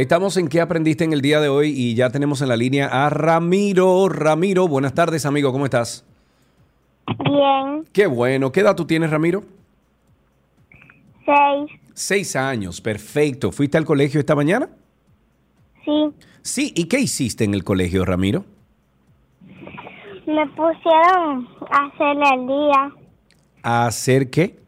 [0.00, 1.74] Estamos en ¿Qué aprendiste en el día de hoy?
[1.76, 4.08] Y ya tenemos en la línea a Ramiro.
[4.08, 6.06] Ramiro, buenas tardes, amigo, ¿cómo estás?
[7.22, 8.50] Bien, Qué bueno.
[8.50, 9.44] ¿Qué edad tú tienes, Ramiro?
[11.26, 13.52] seis, Seis años, perfecto.
[13.52, 14.70] ¿Fuiste al colegio esta mañana?
[15.84, 16.08] sí.
[16.42, 18.46] Sí, ¿y qué hiciste en el colegio, Ramiro?
[20.26, 22.92] Me pusieron a hacer el día,
[23.62, 24.58] ¿A hacer qué?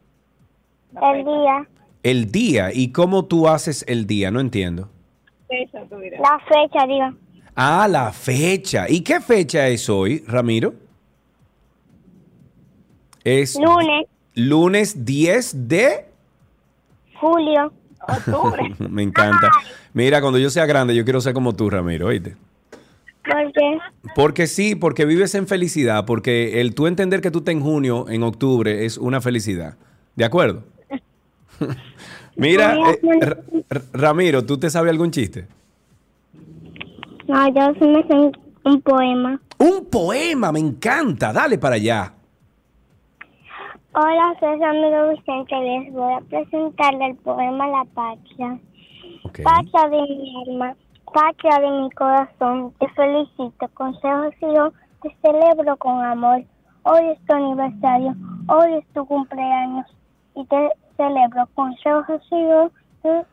[1.01, 1.67] el día,
[2.03, 2.71] El día.
[2.75, 4.31] ¿Y cómo tú haces el día?
[4.31, 4.91] No entiendo.
[6.21, 7.23] La fecha, digo,
[7.55, 8.87] Ah, la fecha.
[8.89, 10.75] ¿Y qué fecha es hoy, Ramiro?
[13.25, 16.07] Es lunes, lunes 10 de...
[17.21, 17.73] julio,
[18.91, 19.51] Me encanta.
[19.93, 22.37] Mira, cuando yo sea grande, yo quiero ser como tú, Ramiro, ¿oíste?
[23.25, 23.79] porque
[24.17, 28.07] Porque sí, porque vives en felicidad, porque el tú entender que tú estás en junio,
[28.09, 29.77] en octubre, es una felicidad.
[30.17, 30.65] ¿De acuerdo?
[32.37, 35.47] Mira, eh, R- Ramiro, ¿tú te sabes algún chiste?
[37.29, 38.33] no, yo sí me sé un,
[38.65, 39.41] un poema.
[39.59, 41.33] Un poema, me encanta.
[41.33, 42.13] Dale para allá.
[43.95, 48.59] Hola, soy su amigo Vicente, les voy a presentar el poema La Patria.
[49.25, 49.41] Ok.
[49.45, 50.75] Patria de mi alma,
[51.13, 54.73] patria de mi corazón, te felicito, consejos y yo
[55.03, 56.43] te celebro con amor.
[56.85, 58.15] Hoy es tu aniversario,
[58.49, 59.87] hoy es tu cumpleaños
[60.37, 61.49] y te celebro,
[61.87, 62.71] yo
[63.03, 63.25] te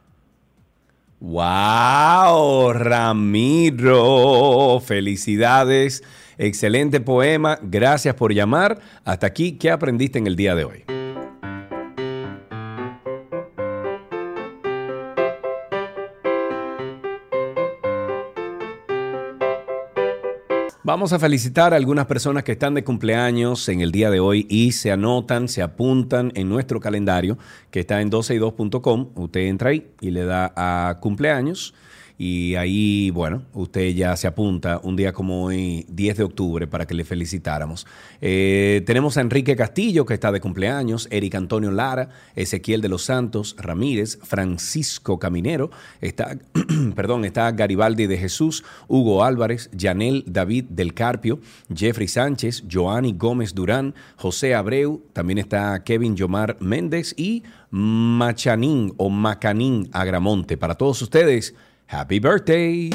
[1.21, 2.71] ¡Wow!
[2.73, 6.01] Ramiro, felicidades.
[6.37, 7.59] Excelente poema.
[7.61, 8.79] Gracias por llamar.
[9.03, 10.98] Hasta aquí, ¿qué aprendiste en el día de hoy?
[20.89, 24.47] Vamos a felicitar a algunas personas que están de cumpleaños en el día de hoy
[24.49, 27.37] y se anotan, se apuntan en nuestro calendario
[27.69, 29.09] que está en 12y2.com.
[29.13, 31.75] Usted entra ahí y le da a cumpleaños
[32.21, 36.85] y ahí, bueno, usted ya se apunta un día como hoy, 10 de octubre, para
[36.85, 37.87] que le felicitáramos.
[38.19, 43.05] Eh, tenemos a Enrique Castillo, que está de cumpleaños, Eric Antonio Lara, Ezequiel de los
[43.05, 46.37] Santos Ramírez, Francisco Caminero, está,
[46.93, 51.39] perdón, está Garibaldi de Jesús, Hugo Álvarez, Yanel David del Carpio,
[51.73, 59.09] Jeffrey Sánchez, Joanny Gómez Durán, José Abreu, también está Kevin Yomar Méndez y Machanín o
[59.09, 60.57] Macanín Agramonte.
[60.57, 61.55] Para todos ustedes,
[61.89, 62.91] Happy birthday!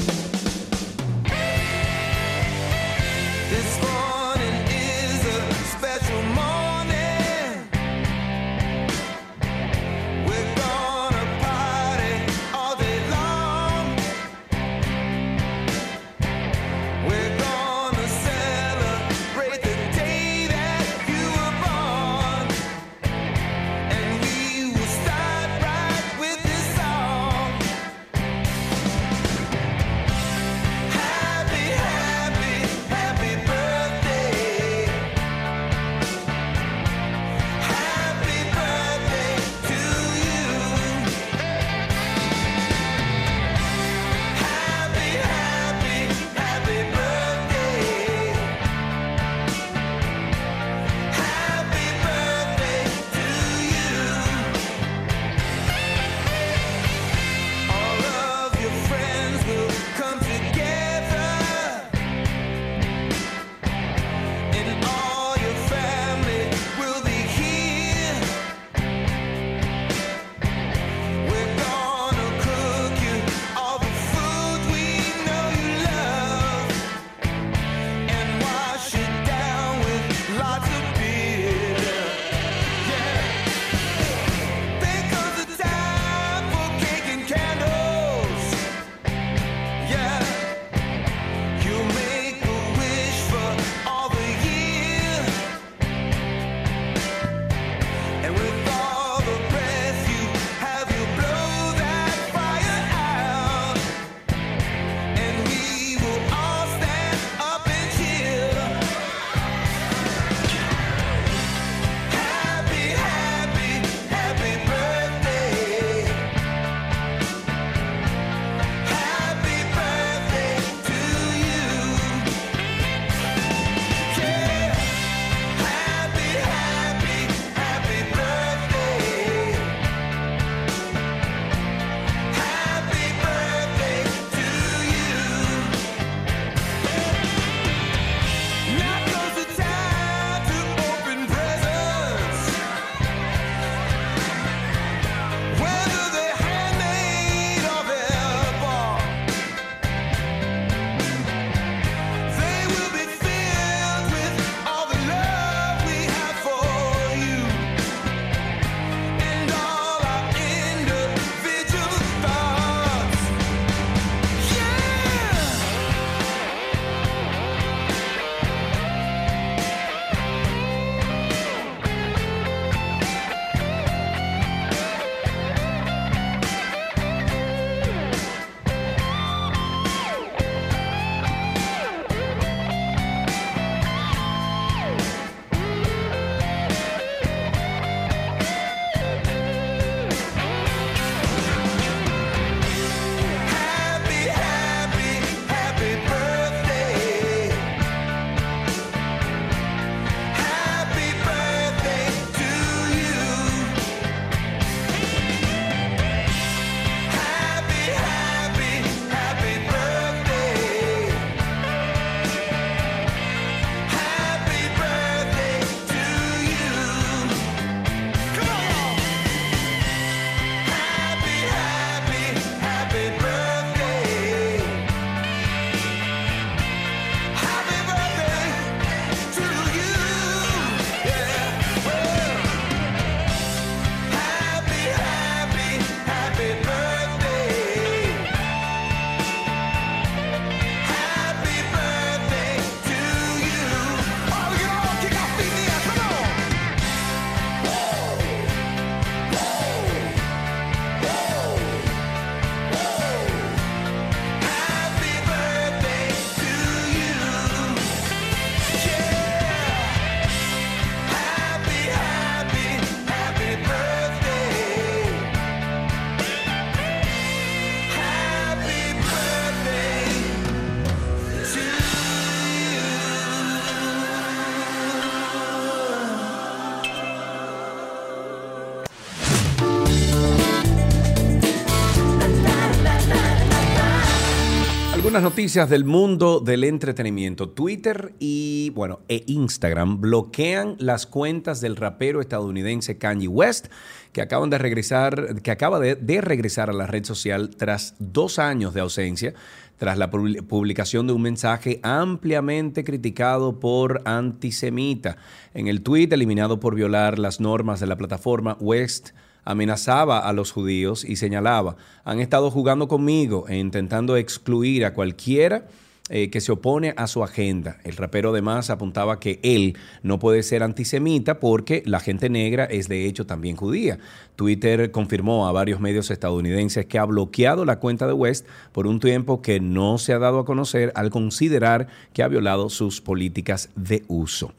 [285.45, 287.51] Noticias del mundo del entretenimiento.
[287.51, 293.67] Twitter y, bueno, e Instagram bloquean las cuentas del rapero estadounidense Kanye West,
[294.13, 298.39] que acaban de regresar, que acaba de, de regresar a la red social tras dos
[298.39, 299.35] años de ausencia,
[299.77, 305.19] tras la publi- publicación de un mensaje ampliamente criticado por antisemita.
[305.53, 309.11] En el tweet eliminado por violar las normas de la plataforma West
[309.45, 315.67] amenazaba a los judíos y señalaba, han estado jugando conmigo e intentando excluir a cualquiera
[316.11, 317.79] eh, que se opone a su agenda.
[317.83, 322.89] El rapero además apuntaba que él no puede ser antisemita porque la gente negra es
[322.89, 323.99] de hecho también judía.
[324.37, 329.01] Twitter confirmó a varios medios estadounidenses que ha bloqueado la cuenta de West por un
[329.01, 333.71] tiempo que no se ha dado a conocer al considerar que ha violado sus políticas
[333.75, 334.53] de uso.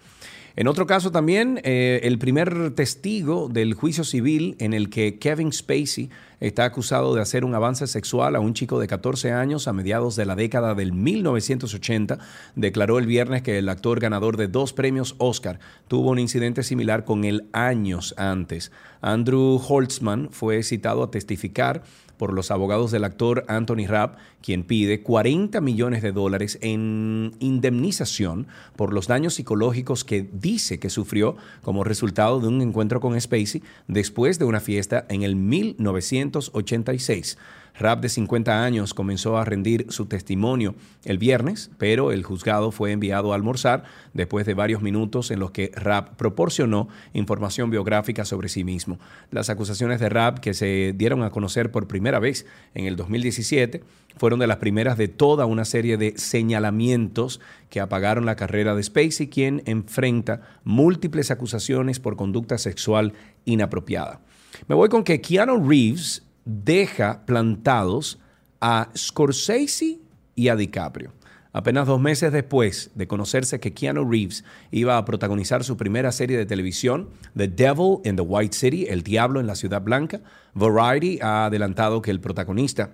[0.57, 5.51] En otro caso también, eh, el primer testigo del juicio civil en el que Kevin
[5.51, 9.73] Spacey está acusado de hacer un avance sexual a un chico de 14 años a
[9.73, 12.19] mediados de la década del 1980,
[12.55, 17.03] declaró el viernes que el actor ganador de dos premios Oscar tuvo un incidente similar
[17.03, 18.71] con él años antes.
[19.01, 21.83] Andrew Holtzman fue citado a testificar
[22.17, 28.47] por los abogados del actor Anthony Rapp, quien pide 40 millones de dólares en indemnización
[28.75, 33.63] por los daños psicológicos que dice que sufrió como resultado de un encuentro con Spacey
[33.87, 37.37] después de una fiesta en el 1986.
[37.77, 42.91] Rapp, de 50 años, comenzó a rendir su testimonio el viernes, pero el juzgado fue
[42.91, 48.47] enviado a almorzar después de varios minutos en los que Rapp proporcionó información biográfica sobre
[48.47, 48.97] sí mismo.
[49.29, 53.83] Las acusaciones de Rapp, que se dieron a conocer por primera vez en el 2017,
[54.17, 58.83] fueron de las primeras de toda una serie de señalamientos que apagaron la carrera de
[58.83, 63.13] Spacey, quien enfrenta múltiples acusaciones por conducta sexual
[63.43, 64.21] inapropiada.
[64.67, 68.19] Me voy con que Keanu Reeves deja plantados
[68.61, 69.99] a Scorsese
[70.35, 71.11] y a DiCaprio.
[71.51, 76.37] Apenas dos meses después de conocerse que Keanu Reeves iba a protagonizar su primera serie
[76.37, 80.19] de televisión, The Devil in the White City, El Diablo en la Ciudad Blanca,
[80.53, 82.91] Variety ha adelantado que el protagonista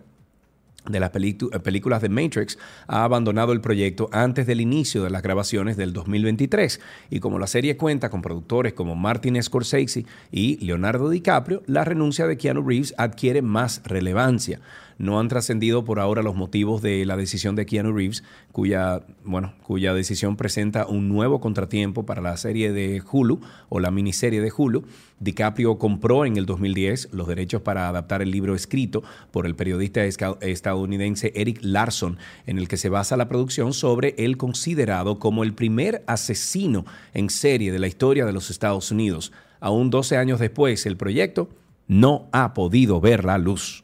[0.90, 2.58] de las pelitu- películas de Matrix
[2.88, 6.80] ha abandonado el proyecto antes del inicio de las grabaciones del 2023
[7.10, 12.26] y como la serie cuenta con productores como Martin Scorsese y Leonardo DiCaprio, la renuncia
[12.28, 14.60] de Keanu Reeves adquiere más relevancia.
[15.02, 19.56] No han trascendido por ahora los motivos de la decisión de Keanu Reeves, cuya, bueno,
[19.64, 24.54] cuya decisión presenta un nuevo contratiempo para la serie de Hulu o la miniserie de
[24.56, 24.84] Hulu.
[25.20, 30.04] DiCaprio compró en el 2010 los derechos para adaptar el libro escrito por el periodista
[30.06, 35.56] estadounidense Eric Larson, en el que se basa la producción sobre el considerado como el
[35.56, 36.86] primer asesino
[37.16, 39.32] en serie de la historia de los Estados Unidos.
[39.62, 41.50] Aún 12 años después, el proyecto
[41.88, 43.84] no ha podido ver la luz.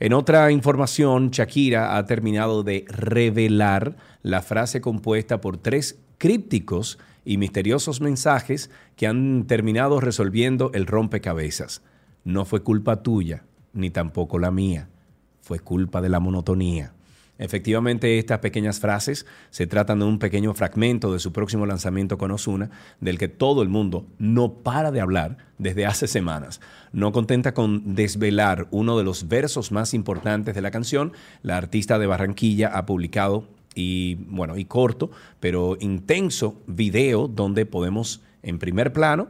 [0.00, 7.36] En otra información, Shakira ha terminado de revelar la frase compuesta por tres crípticos y
[7.36, 11.82] misteriosos mensajes que han terminado resolviendo el rompecabezas.
[12.24, 13.44] No fue culpa tuya,
[13.74, 14.88] ni tampoco la mía.
[15.42, 16.94] Fue culpa de la monotonía.
[17.40, 22.30] Efectivamente, estas pequeñas frases se tratan de un pequeño fragmento de su próximo lanzamiento con
[22.32, 22.68] Osuna,
[23.00, 26.60] del que todo el mundo no para de hablar desde hace semanas.
[26.92, 31.98] No contenta con desvelar uno de los versos más importantes de la canción, la artista
[31.98, 35.10] de Barranquilla ha publicado y bueno, y corto,
[35.40, 39.28] pero intenso video donde podemos en primer plano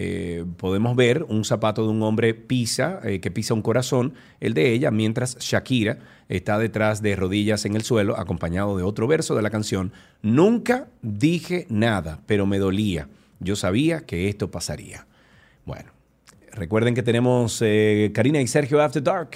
[0.00, 4.54] eh, podemos ver un zapato de un hombre pisa, eh, que pisa un corazón, el
[4.54, 9.34] de ella, mientras Shakira está detrás de rodillas en el suelo, acompañado de otro verso
[9.34, 9.92] de la canción.
[10.22, 13.08] Nunca dije nada, pero me dolía.
[13.40, 15.06] Yo sabía que esto pasaría.
[15.66, 15.90] Bueno,
[16.58, 19.30] recuerden que tenemos eh, Karina y Sergio After Dark.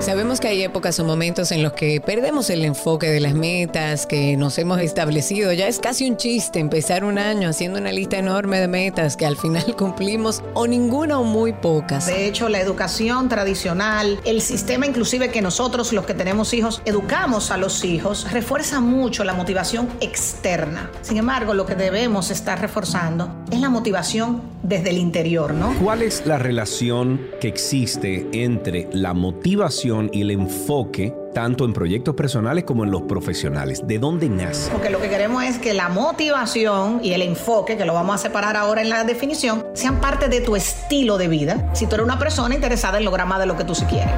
[0.00, 4.06] Sabemos que hay épocas o momentos en los que perdemos el enfoque de las metas
[4.06, 5.52] que nos hemos establecido.
[5.52, 9.24] Ya es casi un chiste empezar un año haciendo una lista enorme de metas que
[9.24, 12.06] al final cumplimos o ninguna o muy pocas.
[12.06, 17.50] De hecho, la educación tradicional, el sistema inclusive que nosotros los que tenemos hijos educamos
[17.50, 20.90] a los hijos, refuerza mucho la motivación externa.
[21.00, 25.74] Sin embargo, lo que debemos estar reforzando es la motivación desde el interior, ¿no?
[25.82, 32.14] ¿Cuál es la relación que existe entre la motivación y el enfoque tanto en proyectos
[32.14, 33.82] personales como en los profesionales?
[33.84, 34.70] ¿De dónde nace?
[34.70, 38.18] Porque lo que queremos es que la motivación y el enfoque, que lo vamos a
[38.18, 41.70] separar ahora en la definición, sean parte de tu estilo de vida.
[41.74, 44.14] Si tú eres una persona interesada en lograr más de lo que tú sí quieres.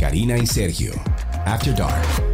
[0.00, 0.92] Karina y Sergio.
[1.46, 2.25] After Dark.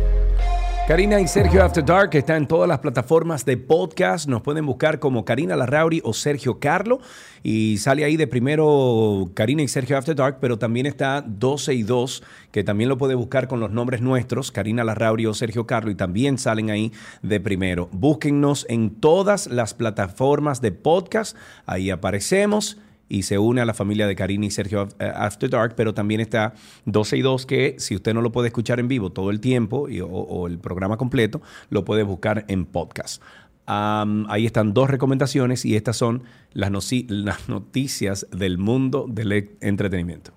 [0.88, 4.28] Karina y Sergio After Dark está en todas las plataformas de podcast.
[4.28, 6.98] Nos pueden buscar como Karina Larrauri o Sergio Carlo.
[7.44, 11.84] Y sale ahí de primero Karina y Sergio After Dark, pero también está 12 y
[11.84, 15.90] 2, que también lo puede buscar con los nombres nuestros, Karina Larrauri o Sergio Carlo,
[15.90, 17.88] y también salen ahí de primero.
[17.92, 21.36] Búsquennos en todas las plataformas de podcast.
[21.64, 22.76] Ahí aparecemos
[23.08, 26.20] y se une a la familia de Karina y Sergio eh, After Dark, pero también
[26.20, 26.54] está
[26.86, 29.88] 12 y 2 que si usted no lo puede escuchar en vivo todo el tiempo
[29.88, 33.22] y- o, el programa completo, lo puede buscar en podcast.
[33.66, 36.70] Ahí están dos recomendaciones y estas son las,
[37.08, 40.32] las noticias del mundo del e- entretenimiento.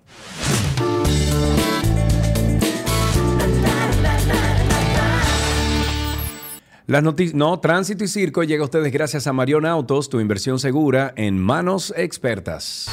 [6.86, 10.60] Las noticias, no, tránsito y circo llega a ustedes gracias a Marion Autos, tu inversión
[10.60, 12.86] segura en manos expertas.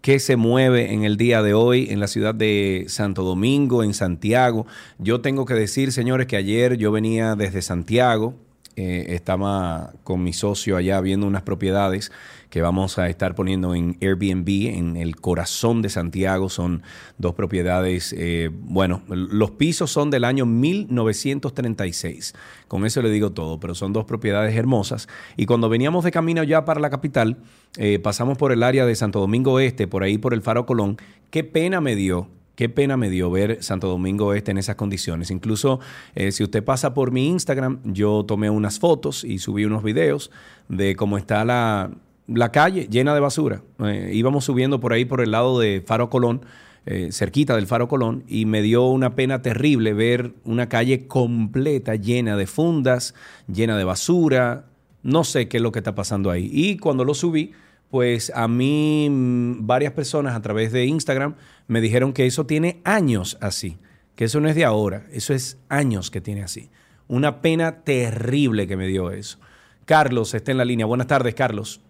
[0.01, 3.93] qué se mueve en el día de hoy en la ciudad de Santo Domingo, en
[3.93, 4.67] Santiago.
[4.97, 8.35] Yo tengo que decir, señores, que ayer yo venía desde Santiago,
[8.77, 12.13] eh, estaba con mi socio allá viendo unas propiedades
[12.51, 16.49] que vamos a estar poniendo en Airbnb en el corazón de Santiago.
[16.49, 16.83] Son
[17.19, 22.35] dos propiedades, eh, bueno, los pisos son del año 1936.
[22.69, 25.09] Con eso le digo todo, pero son dos propiedades hermosas.
[25.37, 27.39] Y cuando veníamos de camino ya para la capital,
[27.77, 30.97] eh, pasamos por el área de Santo Domingo Este, por ahí por el Faro Colón.
[31.31, 32.29] Qué pena me dio
[32.59, 35.31] Qué pena me dio ver Santo Domingo Este en esas condiciones.
[35.31, 35.79] Incluso
[36.17, 40.33] eh, si usted pasa por mi Instagram, yo tomé unas fotos y subí unos videos
[40.69, 41.93] de cómo está la,
[42.29, 43.63] la calle llena de basura.
[43.85, 46.43] Eh, íbamos subiendo por ahí por el lado de Faro Colón,
[46.87, 51.97] eh, cerquita del Faro Colón, y me dio una pena terrible ver una calle completa
[51.97, 53.15] llena de fundas,
[53.53, 54.67] llena de basura.
[55.03, 56.51] No sé qué es lo que está pasando ahí.
[56.53, 57.53] Y cuando lo subí,
[57.91, 61.35] pues a mí mm, varias personas a través de Instagram
[61.67, 63.79] me dijeron que eso tiene años así,
[64.15, 66.71] que eso no es de ahora, eso es años que tiene así.
[67.07, 69.39] Una pena terrible que me dio eso.
[69.87, 70.85] Carlos está en la línea.
[70.85, 71.81] Buenas tardes, Carlos.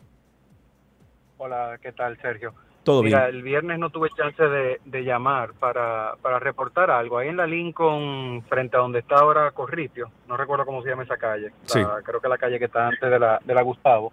[1.38, 2.52] Hola, ¿qué tal, Sergio?
[2.84, 3.36] Todo Mira, bien.
[3.36, 7.18] el viernes no tuve chance de, de llamar para, para reportar algo.
[7.18, 11.02] Ahí en la Lincoln, frente a donde está ahora Corripio, no recuerdo cómo se llama
[11.02, 11.80] esa calle, la- Sí.
[12.04, 14.12] creo que la calle que está antes de la, de la Gustavo.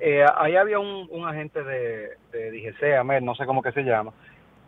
[0.00, 3.82] Eh, ahí había un, un agente de, de DGC, AMER, no sé cómo que se
[3.82, 4.12] llama,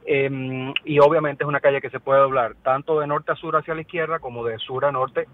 [0.06, 3.56] eh, y obviamente es una calle que se puede doblar tanto de norte a sur
[3.56, 5.26] hacia la izquierda como de sur a norte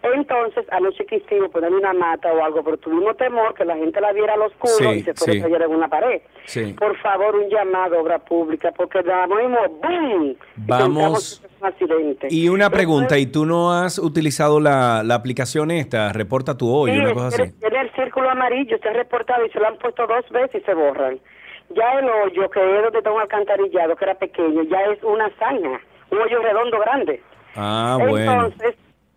[0.00, 4.12] Entonces, anoche quisimos ponerle una mata o algo, pero tuvimos temor que la gente la
[4.12, 5.38] viera al oscuro Sí, y se fuera sí.
[5.40, 6.22] a cayera en una pared.
[6.44, 6.72] Sí.
[6.78, 10.24] Por favor, un llamado a obra pública, porque mismo, ¡boom!
[10.30, 11.42] Y Vamos.
[11.44, 12.28] es un accidente.
[12.30, 16.92] Y una pregunta, ¿y tú no has utilizado la, la aplicación esta, Reporta tu hoy,
[16.92, 17.52] una cosa así?
[17.58, 20.74] tiene el círculo amarillo, está reportado y se lo han puesto dos veces y se
[20.74, 21.18] borran.
[21.74, 25.28] Ya el hoyo, que es donde está un alcantarillado, que era pequeño, ya es una
[25.38, 25.80] zanja,
[26.10, 27.20] un hoyo redondo grande.
[27.56, 28.50] Ah, bueno.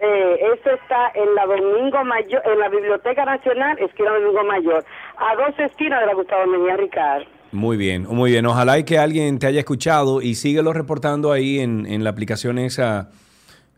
[0.03, 4.83] Eh, eso está en la Domingo Mayor, en la Biblioteca Nacional, esquina Domingo Mayor,
[5.17, 7.23] a dos esquinas de la Gustavo Mejía Ricard.
[7.51, 8.45] Muy bien, muy bien.
[8.45, 12.57] Ojalá y que alguien te haya escuchado y síguelo reportando ahí en, en la aplicación
[12.57, 13.09] esa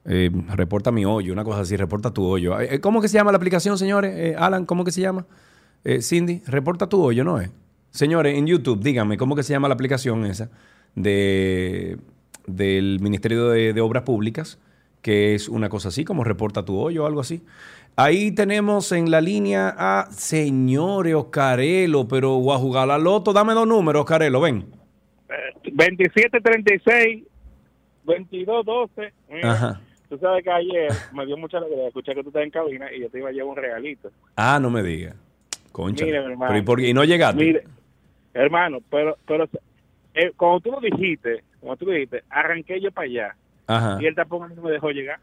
[0.06, 2.60] Eh, reporta mi hoyo, una cosa así, reporta tu hoyo.
[2.60, 4.12] Eh, ¿Cómo que se llama la aplicación, señores?
[4.14, 5.26] Eh, Alan, ¿cómo que se llama?
[5.86, 7.50] Eh, Cindy, reporta tu hoyo, ¿no es?
[7.90, 10.50] Señores, en YouTube, díganme, ¿cómo que se llama la aplicación esa
[10.94, 11.98] de,
[12.46, 14.60] del Ministerio de, de Obras Públicas?
[15.04, 17.44] Que es una cosa así, como reporta tu hoyo o algo así.
[17.96, 23.34] Ahí tenemos en la línea a señores Oscarelo, pero voy a jugar la loto.
[23.34, 24.66] Dame dos números, Oscarelo, ven.
[25.72, 27.24] 2736
[28.04, 29.82] 2212 Mira, Ajá.
[30.10, 33.02] Tú sabes que ayer me dio mucha alegría escuchar que tú estás en cabina y
[33.02, 34.12] yo te iba a llevar un regalito.
[34.36, 35.16] Ah, no me digas.
[35.72, 36.06] Concha.
[36.06, 36.50] Mira, hermano.
[36.50, 36.90] Pero ¿y, por qué?
[36.90, 37.44] ¿Y no llegaste?
[37.44, 37.64] Mire,
[38.34, 39.50] hermano, pero pero
[40.14, 43.36] eh, cuando tú lo dijiste, cuando tú lo dijiste, arranqué yo para allá
[43.68, 43.98] Ajá.
[44.02, 45.20] y el tapón no me dejó llegar.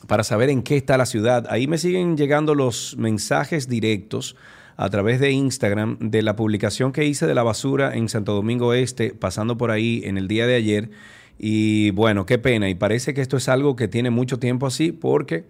[0.08, 1.45] para saber en qué está la ciudad.
[1.51, 4.36] Ahí me siguen llegando los mensajes directos
[4.78, 8.73] a través de Instagram de la publicación que hice de la basura en Santo Domingo
[8.75, 10.91] Este, pasando por ahí en el día de ayer.
[11.39, 12.69] Y bueno, qué pena.
[12.69, 15.45] Y parece que esto es algo que tiene mucho tiempo así porque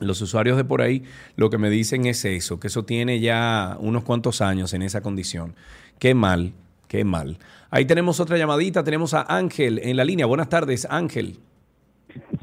[0.00, 1.04] los usuarios de por ahí
[1.36, 5.00] lo que me dicen es eso, que eso tiene ya unos cuantos años en esa
[5.00, 5.54] condición.
[6.00, 6.52] Qué mal,
[6.88, 7.38] qué mal.
[7.70, 10.26] Ahí tenemos otra llamadita, tenemos a Ángel en la línea.
[10.26, 11.38] Buenas tardes, Ángel.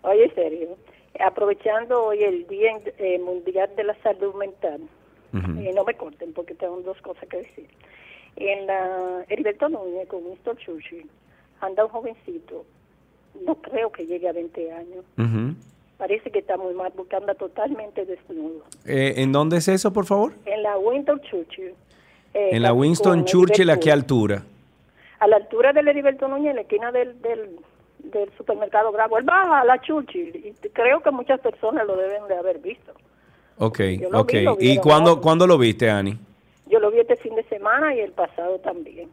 [0.02, 0.76] oye, Sergio,
[1.18, 4.80] aprovechando hoy el Día eh, Mundial de la Salud Mental,
[5.32, 7.66] eh, no me corten porque tengo dos cosas que decir.
[8.36, 11.10] En la Heriberto Núñez con Winston Churchill
[11.60, 12.64] anda un jovencito,
[13.46, 15.04] no creo que llegue a 20 años,
[15.98, 18.62] parece que está muy mal porque anda totalmente desnudo.
[18.86, 20.32] Eh, ¿En dónde es eso, por favor?
[20.44, 21.74] En la Winston Churchill.
[22.34, 24.44] eh, en la Winston Churchill, ¿a qué altura?
[25.20, 27.56] A la altura del Heriberto Núñez, en la esquina del, del,
[27.98, 29.16] del supermercado Bravo.
[29.18, 32.92] Él baja a la Churchill y creo que muchas personas lo deben de haber visto.
[33.56, 33.80] Ok,
[34.12, 34.32] ok.
[34.32, 36.18] vi, lo vi, ¿Y cuándo, cuándo lo viste, Ani?
[36.66, 39.08] Yo lo vi este fin de semana y el pasado también.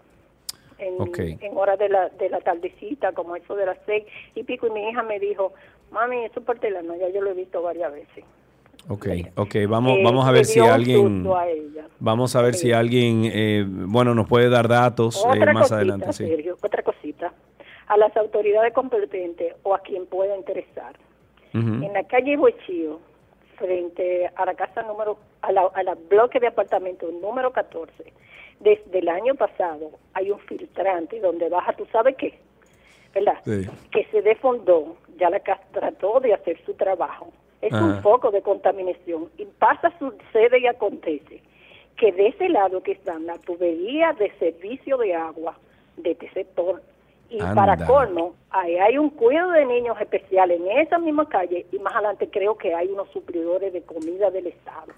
[0.82, 4.04] En, horas de la, de la tardecita, como eso de las seis
[4.34, 5.54] y pico, y mi hija me dijo,
[5.92, 8.26] mami, eso es portelano, ya yo lo he visto varias veces.
[8.90, 13.30] Ok, ok, vamos, Eh, vamos a ver si alguien, a vamos a ver si alguien,
[13.32, 16.14] eh, bueno, nos puede dar datos eh, más cosita, adelante.
[16.14, 16.50] Sí.
[16.64, 17.32] Otra cosita.
[17.88, 20.96] A las autoridades competentes o a quien pueda interesar.
[21.54, 23.02] En la calle Huechío,
[23.58, 27.92] frente a la casa número, a la, a la bloque de apartamentos número 14,
[28.62, 32.40] desde el año pasado hay un filtrante donde baja, ¿tú sabes qué?
[33.14, 33.38] ¿Verdad?
[33.44, 33.68] Sí.
[33.92, 37.32] Que se defondó, ya la casa trató de hacer su trabajo.
[37.62, 37.84] Es Ajá.
[37.84, 41.42] un foco de contaminación y pasa, sucede y acontece
[41.98, 45.58] que de ese lado que están las tuberías de servicio de agua
[45.98, 46.82] de este sector
[47.30, 47.56] y Anda.
[47.56, 51.94] para colmo, ahí hay un cuidado de niños especial en esa misma calle y más
[51.94, 54.94] adelante creo que hay unos suplidores de comida del Estado.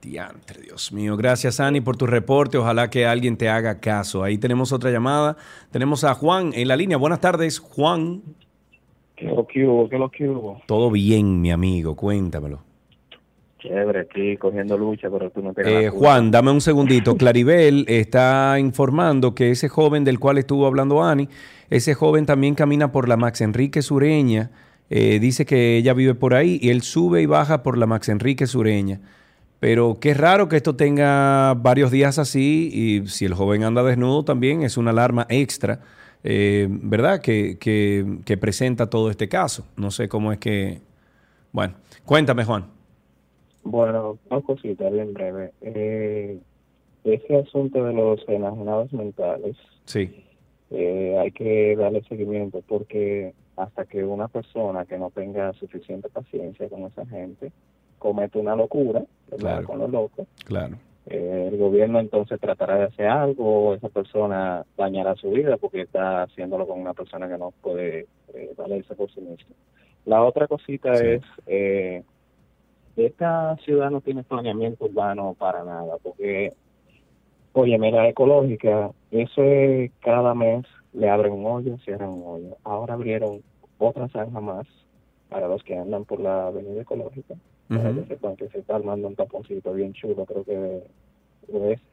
[0.00, 1.16] Diantre, Dios mío.
[1.16, 2.56] Gracias, Ani, por tu reporte.
[2.56, 4.22] Ojalá que alguien te haga caso.
[4.22, 5.36] Ahí tenemos otra llamada.
[5.70, 6.96] Tenemos a Juan en la línea.
[6.96, 8.22] Buenas tardes, Juan.
[9.16, 9.88] ¿Qué lo que hubo?
[9.88, 10.62] ¿Qué lo que hubo?
[10.66, 11.96] Todo bien, mi amigo.
[11.96, 12.60] Cuéntamelo.
[13.58, 17.16] Chévere, aquí cogiendo lucha, pero tú no te Eh, Juan, dame un segundito.
[17.16, 21.28] Claribel está informando que ese joven del cual estuvo hablando Ani,
[21.68, 24.52] ese joven también camina por la Max Enrique Sureña.
[24.90, 28.08] Eh, dice que ella vive por ahí y él sube y baja por la Max
[28.08, 29.00] Enrique Sureña.
[29.60, 34.24] Pero qué raro que esto tenga varios días así y si el joven anda desnudo
[34.24, 35.80] también es una alarma extra,
[36.22, 37.20] eh, ¿verdad?
[37.20, 39.64] Que, que- que presenta todo este caso.
[39.76, 40.80] No sé cómo es que...
[41.52, 42.66] Bueno, cuéntame, Juan.
[43.64, 45.52] Bueno, dos cositas bien breve.
[45.62, 46.38] Eh,
[47.04, 49.56] ese asunto de los enajenados mentales,
[49.86, 50.24] Sí.
[50.70, 56.68] eh, hay que darle seguimiento porque hasta que una persona que no tenga suficiente paciencia
[56.68, 57.50] con esa gente
[57.98, 59.02] comete una locura.
[59.38, 59.66] Claro.
[59.66, 60.76] con los locos, Claro.
[61.04, 66.22] eh, el gobierno entonces tratará de hacer algo, esa persona dañará su vida porque está
[66.22, 69.54] haciéndolo con una persona que no puede eh, valerse por sí misma.
[70.06, 72.02] La otra cosita es, eh,
[72.96, 76.54] esta ciudad no tiene planeamiento urbano para nada, porque,
[77.52, 82.56] oye, mira, ecológica, eso es cada mes le abren un hoyo, cierran un hoyo.
[82.64, 83.42] Ahora abrieron
[83.78, 84.66] otra zanja más
[85.28, 87.34] para los que andan por la avenida ecológica,
[87.68, 88.02] para Ujú.
[88.02, 90.84] que sepan que se está armando un taponcito bien chulo, creo que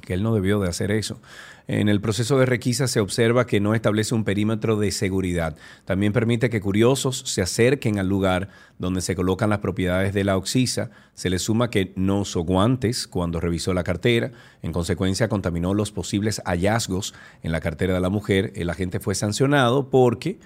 [0.00, 1.20] que él no debió de hacer eso.
[1.66, 5.56] En el proceso de requisa se observa que no establece un perímetro de seguridad.
[5.84, 8.48] También permite que curiosos se acerquen al lugar
[8.78, 10.90] donde se colocan las propiedades de la oxisa.
[11.14, 14.32] Se le suma que no usó guantes cuando revisó la cartera.
[14.62, 18.52] En consecuencia, contaminó los posibles hallazgos en la cartera de la mujer.
[18.56, 20.38] El agente fue sancionado porque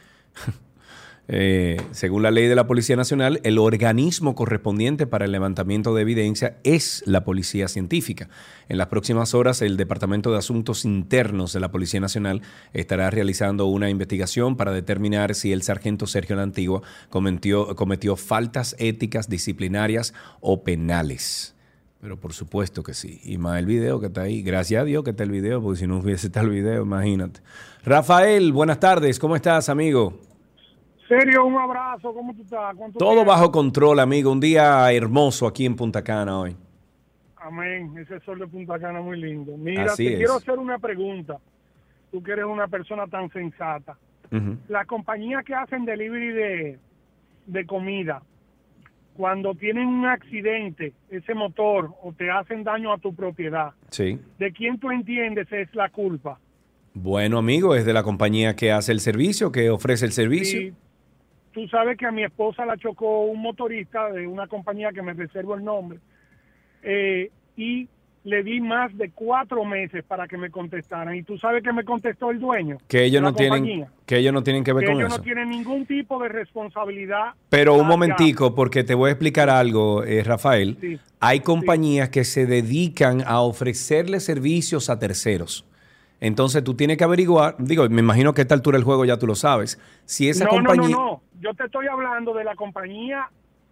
[1.28, 6.02] eh, según la ley de la Policía Nacional, el organismo correspondiente para el levantamiento de
[6.02, 8.28] evidencia es la Policía Científica.
[8.68, 13.66] En las próximas horas, el Departamento de Asuntos Internos de la Policía Nacional estará realizando
[13.66, 20.14] una investigación para determinar si el sargento Sergio La Antigua cometió, cometió faltas éticas, disciplinarias
[20.40, 21.54] o penales.
[22.00, 23.20] Pero por supuesto que sí.
[23.24, 24.42] Y más el video que está ahí.
[24.42, 27.40] Gracias a Dios que está el video, porque si no hubiese estado el video, imagínate.
[27.84, 29.18] Rafael, buenas tardes.
[29.18, 30.20] ¿Cómo estás, amigo?
[31.08, 32.74] Serio, un abrazo, ¿cómo tú estás?
[32.74, 33.30] ¿Cuánto Todo tiempo?
[33.30, 34.32] bajo control, amigo.
[34.32, 36.56] Un día hermoso aquí en Punta Cana hoy.
[37.36, 39.56] Amén, ese sol de Punta Cana muy lindo.
[39.56, 40.18] Mira, Así te es.
[40.18, 41.38] quiero hacer una pregunta.
[42.10, 43.96] Tú que eres una persona tan sensata.
[44.32, 44.56] Ujú.
[44.68, 46.78] Las compañías que hacen delivery de,
[47.46, 48.22] de comida,
[49.14, 54.18] cuando tienen un accidente, ese motor, o te hacen daño a tu propiedad, Sí.
[54.40, 56.40] ¿de quién tú entiendes es la culpa?
[56.94, 60.60] Bueno, amigo, es de la compañía que hace el servicio, que ofrece el servicio.
[60.60, 60.74] Y
[61.56, 65.14] tú sabes que a mi esposa la chocó un motorista de una compañía que me
[65.14, 66.00] reservo el nombre
[66.82, 67.88] eh, y
[68.24, 71.14] le di más de cuatro meses para que me contestaran.
[71.14, 72.76] Y tú sabes que me contestó el dueño.
[72.86, 75.18] Que ellos no tienen, que ellos no tienen que ver que con ellos eso.
[75.18, 77.32] no tienen ningún tipo de responsabilidad.
[77.48, 80.76] Pero un momentico, porque te voy a explicar algo, eh, Rafael.
[80.78, 80.98] Sí.
[81.20, 85.64] Hay compañías que se dedican a ofrecerle servicios a terceros.
[86.20, 89.18] Entonces tú tienes que averiguar, digo, me imagino que a esta altura del juego ya
[89.18, 89.78] tú lo sabes.
[90.06, 90.88] Si esa no, compañía.
[90.88, 91.22] no, no, no.
[91.40, 93.28] Yo te estoy hablando de la compañía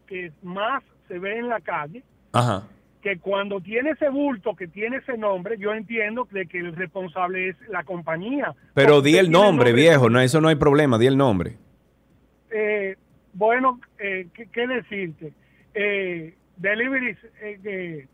[0.06, 2.64] que más se ve en la calle, Ajá.
[3.00, 7.48] que cuando tiene ese bulto, que tiene ese nombre, yo entiendo de que el responsable
[7.48, 8.54] es la compañía.
[8.74, 11.56] Pero Porque di el nombre, viejo, no, eso no hay problema, di el nombre.
[12.50, 12.96] Eh,
[13.32, 15.32] bueno, eh, ¿qué, qué decirte?
[15.72, 18.06] Eh, deliveries, eh, eh,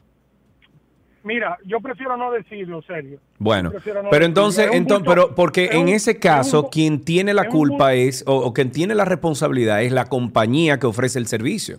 [1.25, 3.21] mira, yo prefiero no decirlo, serio.
[3.43, 3.73] Bueno,
[4.11, 8.53] pero entonces, entonces pero porque en ese caso, quien tiene la culpa es, o, o
[8.53, 11.79] quien tiene la responsabilidad es la compañía que ofrece el servicio.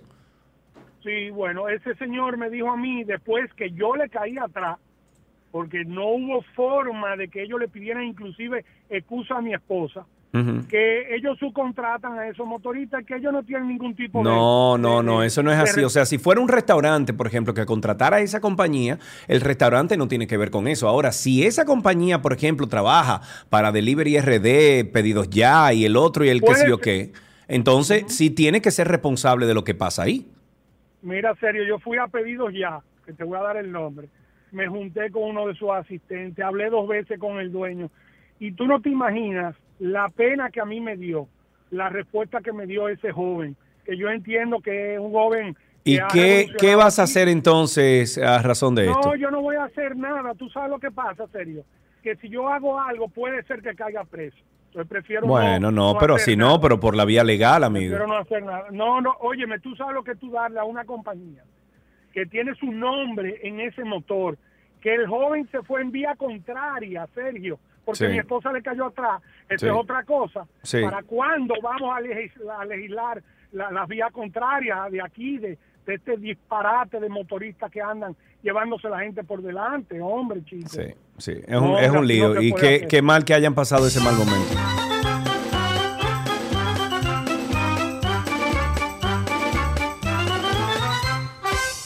[1.04, 4.80] Sí, bueno, ese señor me dijo a mí después que yo le caí atrás,
[5.52, 10.08] porque no hubo forma de que ellos le pidieran inclusive excusa a mi esposa,
[10.70, 14.24] Que ellos subcontratan a esos motoristas, que ellos no tienen ningún tipo de...
[14.24, 15.84] No, no, no, eso no es así.
[15.84, 19.98] O sea, si fuera un restaurante, por ejemplo, que contratara a esa compañía, el restaurante
[19.98, 20.88] no tiene que ver con eso.
[20.88, 26.24] Ahora, si esa compañía, por ejemplo, trabaja para Delivery RD, Pedidos Ya y el otro
[26.24, 27.12] y el que Puede sí o qué,
[27.50, 30.26] entonces sí tiene que ser responsable de lo que pasa ahí.
[31.02, 34.08] Mira, serio, yo fui a pedidos ya, que te voy a dar el nombre.
[34.52, 37.90] Me junté con uno de sus asistentes, hablé dos veces con el dueño.
[38.40, 41.28] Y tú no te imaginas la pena que a mí me dio,
[41.72, 45.58] la respuesta que me dio ese joven, que yo entiendo que es un joven...
[45.84, 49.02] ¿Y qué, qué vas a hacer entonces a razón de esto?
[49.04, 50.36] No, yo no voy a hacer nada.
[50.36, 51.64] Tú sabes lo que pasa, serio.
[52.04, 54.38] Que si yo hago algo, puede ser que caiga preso.
[54.68, 56.52] Entonces prefiero Bueno, no, pero hacer si nada.
[56.52, 57.96] no, pero por la vía legal, amigo.
[57.96, 58.66] Prefiero no hacer nada.
[58.70, 61.44] No, no, óyeme, tú sabes lo que tú darle a una compañía
[62.14, 64.38] que tiene su nombre en ese motor,
[64.82, 68.12] que el joven se fue en vía contraria, Sergio, porque Sí.
[68.12, 69.22] mi esposa le cayó atrás.
[69.50, 69.68] Eso Sí.
[69.68, 70.46] es otra cosa.
[70.64, 70.82] Sí.
[70.82, 75.94] ¿Para cuándo vamos a legislar, a legislar la- las vías contrarias de aquí, de, de
[75.96, 80.00] este disparate de motoristas que andan llevándose la gente por delante?
[80.02, 80.70] Hombre, chico.
[80.70, 80.84] Sí,
[81.18, 82.34] sí, es un, No, es un lío.
[82.36, 84.56] no y qué mal que hayan pasado ese mal momento.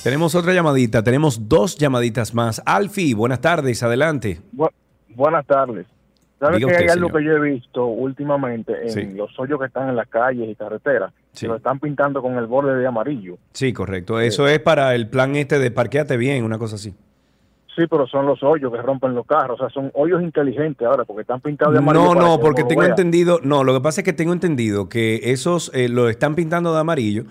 [0.04, 2.62] Tenemos otra llamadita, tenemos dos llamaditas más.
[2.66, 4.40] Alfi, buenas tardes, adelante.
[4.56, 4.70] Bu-
[5.16, 5.86] buenas tardes.
[6.40, 7.22] ¿Sabes que hay usted, algo señor.
[7.22, 9.06] que yo he visto últimamente en Sí.
[9.16, 11.14] los hoyos que están en las calles y carreteras?
[11.32, 11.46] Sí.
[11.46, 13.38] Que lo están pintando con el borde de amarillo.
[13.54, 14.20] Sí, correcto.
[14.20, 16.94] Eso es para el plan este de parqueate bien, una cosa así.
[17.76, 19.60] Sí, pero son los hoyos que rompen los carros.
[19.60, 22.14] O sea, son hoyos inteligentes ahora porque están pintados de amarillo.
[22.14, 25.20] No, no, que porque tengo entendido, no, lo que pasa es que tengo entendido que
[25.32, 27.24] esos eh, lo están pintando de amarillo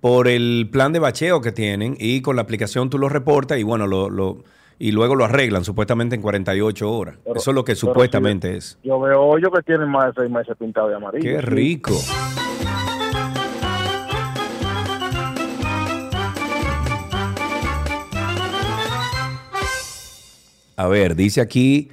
[0.00, 3.62] por el plan de bacheo que tienen y con la aplicación tú lo reportas y
[3.62, 4.38] bueno, lo, lo
[4.82, 7.14] y luego lo arreglan supuestamente en 48 horas.
[7.22, 8.76] Pero- Eso es lo que supuestamente es.
[8.82, 11.22] Yo veo hoyos que tienen más de seis meses pintados de amarillo.
[11.22, 11.92] Qué rico.
[20.76, 21.90] A ver, dice aquí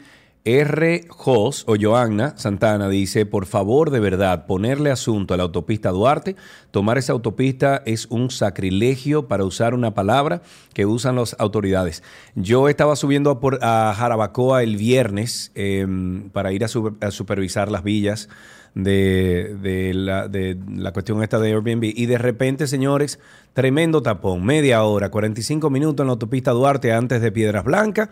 [0.58, 1.06] R.
[1.10, 6.36] Jos o Joanna Santana dice, por favor, de verdad, ponerle asunto a la autopista Duarte.
[6.72, 10.42] Tomar esa autopista es un sacrilegio para usar una palabra
[10.74, 12.04] que usan las autoridades.
[12.36, 17.84] Yo estaba subiendo a, Jarabacoa el viernes em, para ir a, su- a supervisar las
[17.84, 18.30] villas
[18.76, 21.84] de la, de la cuestión esta de Airbnb.
[21.96, 23.20] Y de repente, señores,
[23.54, 28.10] tremendo tapón, media hora, 45 minutos en la autopista Duarte antes de Piedras Blancas.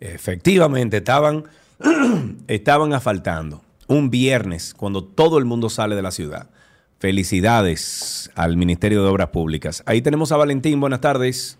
[0.00, 1.44] Efectivamente, estaban,
[2.48, 3.62] estaban asfaltando.
[3.86, 6.50] Un viernes, cuando todo el mundo sale de la ciudad.
[6.98, 9.82] Felicidades al Ministerio de Obras Públicas.
[9.86, 11.58] Ahí tenemos a Valentín, buenas tardes.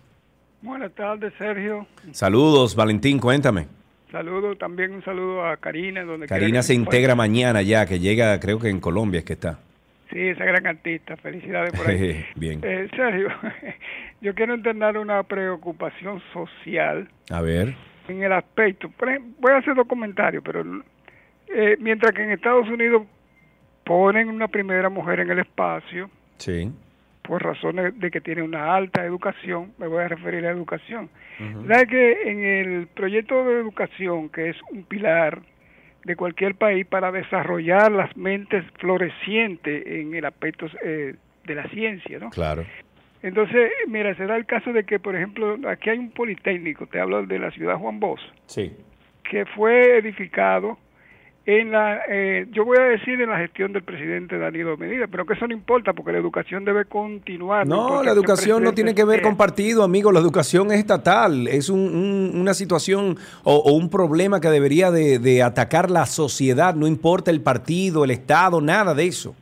[0.61, 1.87] Buenas tardes, Sergio.
[2.11, 3.67] Saludos, Valentín, cuéntame.
[4.11, 6.03] Saludo también un saludo a Karina.
[6.03, 9.59] Donde Karina se integra mañana ya, que llega, creo que en Colombia es que está.
[10.11, 11.15] Sí, esa gran artista.
[11.17, 12.25] Felicidades por ahí.
[12.35, 12.59] Bien.
[12.63, 13.29] Eh, Sergio,
[14.21, 17.75] yo quiero internar una preocupación social A ver.
[18.09, 18.89] En el aspecto.
[18.89, 20.63] por ejemplo, voy a hacer dos comentarios, pero
[21.47, 23.03] eh, mientras que en Estados Unidos
[23.83, 26.71] ponen una primera mujer en el espacio, Sí.
[27.23, 31.09] por razones de que tiene una alta educación, me voy a referir a educación.
[31.67, 35.39] ¿Sabe que en el proyecto de educación, que es un pilar
[36.05, 41.15] de cualquier país para desarrollar las mentes florecientes en el aspecto eh,
[41.45, 42.29] de la ciencia, ¿no?
[42.29, 42.65] Claro.
[43.21, 46.99] Entonces, mira, se da el caso de que, por ejemplo, aquí hay un politécnico, te
[46.99, 48.71] hablo de la ciudad Juan Bosch, Sí.
[49.29, 50.77] que fue edificado
[51.45, 55.25] en la, eh, yo voy a decir en la gestión del presidente Danilo Medina, pero
[55.25, 57.65] que eso no importa porque la educación debe continuar.
[57.67, 60.11] No, la qué educación no tiene que ver con partido, amigo.
[60.11, 61.47] La educación es estatal.
[61.47, 66.05] Es un- un- una situación o, o un problema que debería de, de atacar la
[66.05, 66.75] sociedad.
[66.75, 69.35] No importa el partido, el Estado, nada de eso.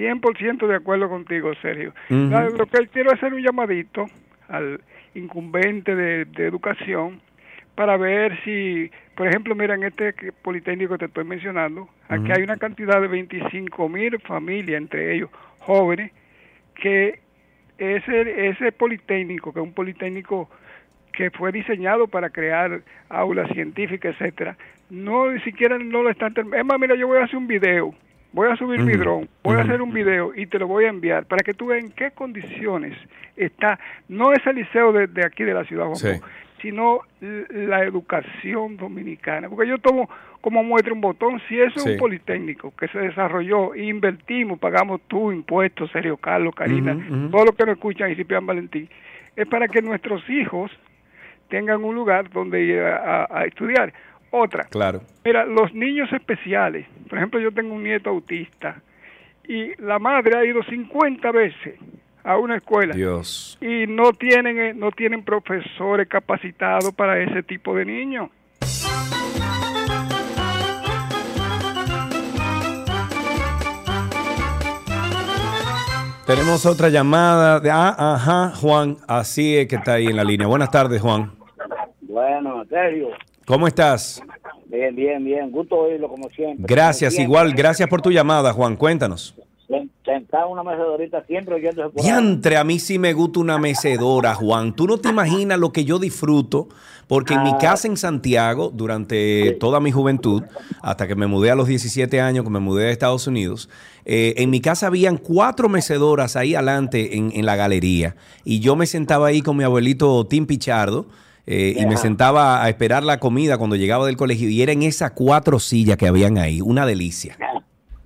[0.00, 1.92] 100% de acuerdo contigo, Sergio.
[2.58, 4.06] Lo que quiero hacer un llamadito
[4.48, 4.80] al
[5.14, 7.20] incumbente de, de educación
[7.74, 10.12] para ver si, por ejemplo, mira, en este
[10.42, 15.30] politécnico que te estoy mencionando, aquí hay una cantidad de 25 mil familias, entre ellos
[15.60, 16.12] jóvenes,
[16.74, 17.20] que
[17.78, 20.50] ese, ese politécnico, que es un politécnico
[21.12, 24.56] que fue diseñado para crear aulas científicas, etcétera,
[24.90, 27.46] no ni siquiera no lo están term- Es más, mira, yo voy a hacer un
[27.46, 27.94] video,
[28.32, 30.88] voy a subir mi dron, voy a hacer un video y te lo voy a
[30.88, 32.96] enviar para que tú veas en qué condiciones
[33.36, 33.78] está,
[34.08, 36.08] no ese liceo de, de aquí de la ciudad, Juan Sí.
[36.20, 36.26] Pablo,
[36.60, 39.48] sino la educación dominicana.
[39.48, 40.10] Porque yo tomo
[40.42, 41.90] como muestra un botón, si eso es Sí.
[41.92, 47.30] un politécnico que se desarrolló, invertimos, pagamos tú impuestos, Sergio Carlos, Karina, Ujú, ujú.
[47.30, 48.88] todos los que nos escuchan y Ciprián Valentín,
[49.36, 50.70] es para que nuestros hijos
[51.48, 53.92] tengan un lugar donde ir a, a- a estudiar.
[54.30, 55.00] Otra, Claro.
[55.24, 58.80] Mira, los niños especiales, por ejemplo, yo tengo un nieto autista
[59.48, 61.74] y la madre ha ido 50 veces
[62.22, 63.58] a una escuela Dios.
[63.60, 68.30] y no tienen eh, no tienen profesores capacitados para ese tipo de niños.
[76.26, 77.58] Tenemos otra llamada.
[77.60, 78.96] De, ah, ajá, Juan.
[79.08, 80.46] Así es que está ahí en la línea.
[80.46, 81.32] Buenas tardes, Juan.
[82.02, 83.08] Bueno, Sergio,
[83.46, 84.22] ¿Cómo estás?
[84.66, 85.50] bien, bien, bien.
[85.50, 86.64] Gusto oírlo como siempre.
[86.68, 87.52] Gracias, Como igual.
[87.54, 88.76] Gracias por tu llamada, Juan.
[88.76, 89.34] Cuéntanos.
[89.68, 92.02] sen- Sentado en una mecedorita siempre oyendo ese.
[92.02, 94.74] Diantre, a mí sí me gusta una mecedora, Juan.
[94.74, 96.68] Tú no te imaginas lo que yo disfruto,
[97.06, 97.58] porque en mi Ah.
[97.58, 100.42] casa en Santiago, durante toda mi juventud,
[100.82, 103.68] hasta que me mudé a los 17 años, que me mudé a Estados Unidos,
[104.04, 108.16] eh, en mi casa habían cuatro mecedoras ahí adelante en, en la galería.
[108.44, 111.06] Y yo me sentaba ahí con mi abuelito Tim Pichardo.
[111.46, 115.12] Eh, y me sentaba a esperar la comida cuando llegaba del colegio y eran esas
[115.12, 117.36] cuatro sillas que habían ahí, una delicia.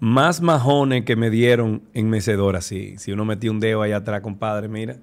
[0.03, 2.97] más majones que me dieron en mecedora, sí.
[2.99, 4.97] Si uno metió un dedo allá atrás, compadre, mira.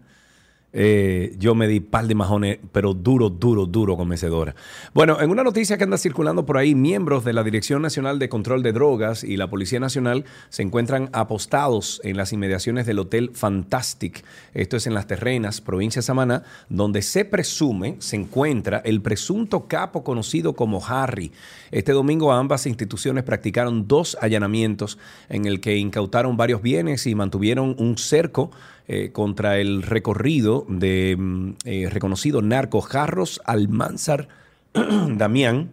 [0.72, 4.56] Eh, yo me di par de majones, pero duro, duro, duro con mecedora.
[4.94, 8.30] Bueno, en una noticia que anda circulando por ahí, miembros de la Dirección Nacional de
[8.30, 13.32] Control de Drogas y la Policía Nacional se encuentran apostados en las inmediaciones del Hotel
[13.34, 14.24] Fantastic.
[14.54, 19.68] Esto es en Las Terrenas, provincia de Samaná, donde se presume se encuentra el presunto
[19.68, 21.32] capo conocido como Harry.
[21.72, 27.76] Este domingo ambas instituciones practicaron dos allanamientos en el que incautaron varios bienes y mantuvieron
[27.80, 28.52] un cerco
[28.92, 34.28] eh, contra el recorrido de mm, eh, reconocido narco Jarros Almanzar
[34.74, 35.72] Damián,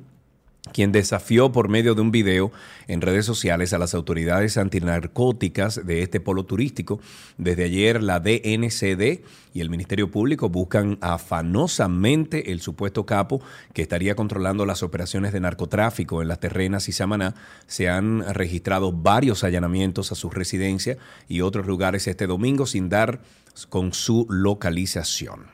[0.73, 2.53] quien desafió por medio de un video
[2.89, 7.01] en redes sociales a las autoridades antinarcóticas de este polo turístico.
[7.39, 9.21] Desde ayer la DNCD
[9.55, 13.41] y el Ministerio Público buscan afanosamente el supuesto capo
[13.73, 17.35] que estaría controlando las operaciones de narcotráfico en las terrenas y Samaná.
[17.67, 20.99] Se han registrado varios allanamientos a su residencia
[21.29, 23.21] y otros lugares este domingo sin dar
[23.65, 25.47] con su localización.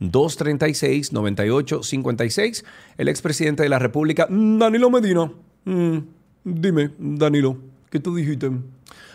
[0.00, 2.64] 829-236-9856.
[2.98, 5.32] El expresidente de la República, Danilo Medina.
[5.64, 5.98] Mm,
[6.44, 7.56] dime, Danilo,
[7.92, 8.50] ¿qué tú dijiste?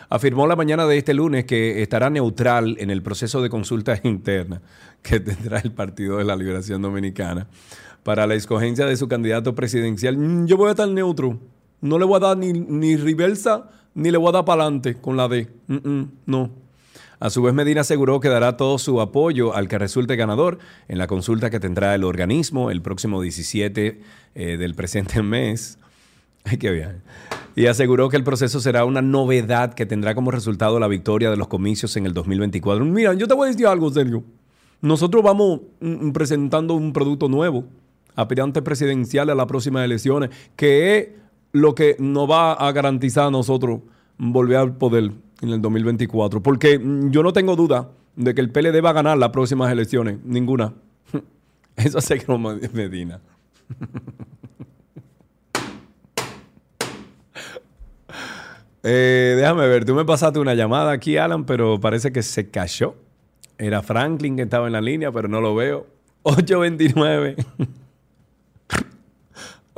[0.08, 4.62] Afirmó la mañana de este lunes que estará neutral en el proceso de consulta interna
[5.02, 7.48] que tendrá el Partido de la Liberación Dominicana
[8.04, 10.16] para la escogencia de su candidato presidencial.
[10.16, 11.40] Mm, Yo voy a estar neutro.
[11.80, 14.94] No le voy a dar ni, ni reversa ni le voy a dar para adelante
[14.94, 15.48] con la D.
[16.24, 16.50] No.
[17.18, 20.98] A su vez, Medina aseguró que dará todo su apoyo al que resulte ganador en
[20.98, 24.00] la consulta que tendrá el organismo el próximo 17
[24.36, 25.78] eh, del presente mes.
[26.44, 27.02] Ay, qué bien.
[27.58, 31.36] Y aseguró que el proceso será una novedad que tendrá como resultado la victoria de
[31.36, 32.84] los comicios en el 2024.
[32.84, 34.22] Mira, yo te voy a decir algo, Sergio.
[34.80, 37.64] Nosotros vamos mm, presentando un producto nuevo,
[38.14, 41.08] aspirante presidencial a las próximas elecciones, que es
[41.50, 43.80] lo que nos va a garantizar a nosotros
[44.18, 45.10] volver al poder
[45.42, 46.40] en el 2024.
[46.40, 49.72] Porque mm, yo no tengo duda de que el PLD va a ganar las próximas
[49.72, 50.18] elecciones.
[50.24, 50.74] Ninguna.
[51.76, 53.20] Eso aseguró Medina.
[58.82, 62.94] Eh, déjame ver, tú me pasaste una llamada aquí, Alan, pero parece que se cayó.
[63.58, 65.86] Era Franklin que estaba en la línea, pero no lo veo.
[66.22, 67.36] 829.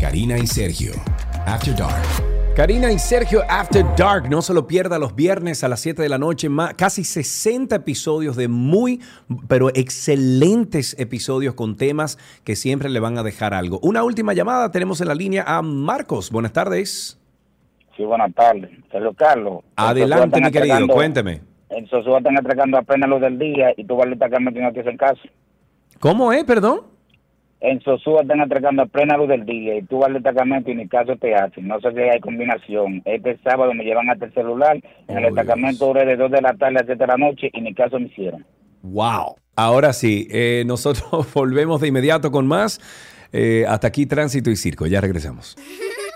[0.00, 0.92] Karina y Sergio,
[1.44, 2.27] After Dark.
[2.58, 6.08] Karina y Sergio After Dark, no se lo pierda los viernes a las 7 de
[6.08, 9.00] la noche, más, casi 60 episodios de muy,
[9.46, 13.78] pero excelentes episodios con temas que siempre le van a dejar algo.
[13.80, 16.32] Una última llamada, tenemos en la línea a Marcos.
[16.32, 17.16] Buenas tardes.
[17.96, 18.70] Sí, buenas tardes.
[18.90, 19.62] Sergio Carlos.
[19.76, 21.42] Adelante, mi querido, cuénteme.
[21.70, 24.80] En Sosúa están entregando apenas los del día y tú vas a que no te
[24.80, 25.22] hacen caso.
[26.00, 26.80] ¿Cómo es, perdón?
[27.60, 30.76] En Sosúa están atracando a plena luz del día y tú vas al destacamento y
[30.76, 31.66] ni caso te hacen.
[31.66, 33.02] No sé si hay combinación.
[33.04, 34.78] Este sábado me llevan hasta el celular.
[35.08, 37.60] En el destacamento duré de 2 de la tarde a 7 de la noche y
[37.60, 38.46] ni caso me hicieron.
[38.82, 39.36] Wow.
[39.56, 42.80] Ahora sí, eh, nosotros volvemos de inmediato con más.
[43.32, 44.86] Eh, hasta aquí Tránsito y Circo.
[44.86, 45.56] Ya regresamos.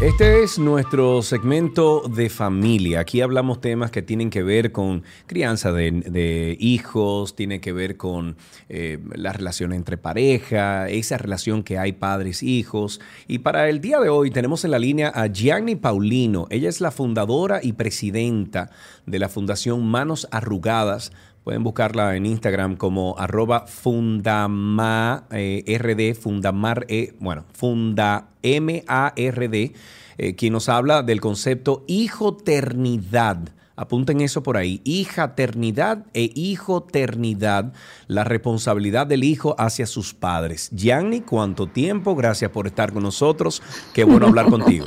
[0.00, 3.00] Este es nuestro segmento de familia.
[3.00, 8.38] Aquí hablamos temas que tienen que ver con crianza de, hijos, tiene que ver con
[8.70, 12.98] eh, la relación entre pareja, esa relación que hay padres-hijos.
[13.28, 16.46] Y para el día de hoy tenemos en la línea a Gianni Paulino.
[16.48, 18.70] Ella es la fundadora y presidenta
[19.04, 21.12] de la Fundación Manos Arrugadas
[21.44, 29.72] Pueden buscarla en Instagram como arroba fundamar, eh, fundamar, eh, bueno, funda M-A-R-D,
[30.18, 33.38] eh, quien nos habla del concepto hijoternidad.
[33.74, 34.82] Apunten eso por ahí.
[34.84, 37.72] Hijaternidad e hijoternidad,
[38.06, 40.68] la responsabilidad del hijo hacia sus padres.
[40.74, 42.14] Gianni, ¿cuánto tiempo?
[42.14, 43.62] Gracias por estar con nosotros.
[43.94, 44.84] Qué bueno hablar contigo.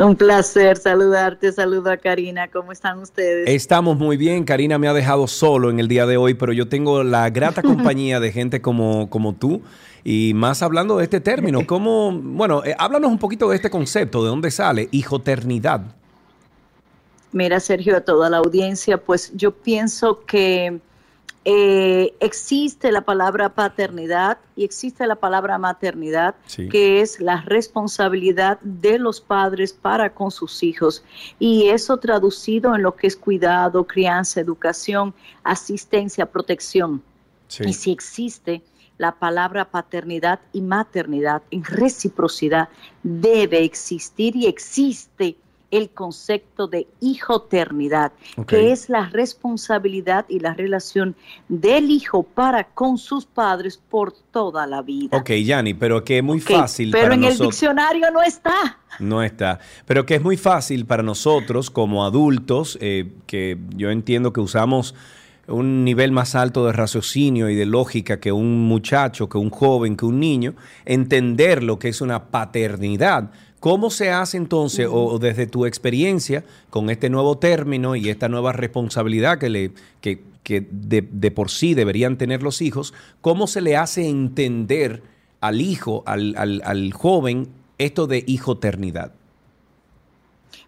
[0.00, 3.48] Un placer saludarte, saludo a Karina, ¿cómo están ustedes?
[3.48, 6.68] Estamos muy bien, Karina me ha dejado solo en el día de hoy, pero yo
[6.68, 9.60] tengo la grata compañía de gente como, como tú.
[10.04, 14.22] Y más hablando de este término, ¿cómo, bueno, eh, háblanos un poquito de este concepto,
[14.22, 15.82] de dónde sale, hijoternidad.
[17.32, 20.78] Mira, Sergio, a toda la audiencia, pues yo pienso que
[21.44, 26.34] eh, existe la palabra paternidad y existe la palabra maternidad,
[26.70, 31.02] que es la responsabilidad de los padres para con sus hijos.
[31.38, 37.02] Y eso traducido en lo que es cuidado, crianza, educación, asistencia, protección.
[37.60, 38.62] Y si existe
[38.98, 42.68] la palabra paternidad y maternidad en reciprocidad,
[43.02, 45.36] debe existir y existe
[45.70, 48.12] el concepto de hijoternidad,
[48.46, 51.14] que es la responsabilidad y la relación
[51.48, 55.16] del hijo para con sus padres por toda la vida.
[55.16, 56.90] Ok, Yanni, pero que es muy fácil.
[56.90, 58.78] Pero en el diccionario no está.
[58.98, 59.60] No está.
[59.86, 64.94] Pero que es muy fácil para nosotros como adultos, eh, que yo entiendo que usamos
[65.48, 69.96] un nivel más alto de raciocinio y de lógica que un muchacho, que un joven,
[69.96, 70.54] que un niño,
[70.84, 73.30] entender lo que es una paternidad.
[73.60, 78.52] ¿Cómo se hace entonces, o, desde tu experiencia con este nuevo término y esta nueva
[78.52, 80.20] responsabilidad que, le, que,
[80.70, 85.02] de, por sí deberían tener los hijos, cómo se le hace entender
[85.40, 87.48] al hijo, al, al joven,
[87.78, 89.12] esto de hijoternidad?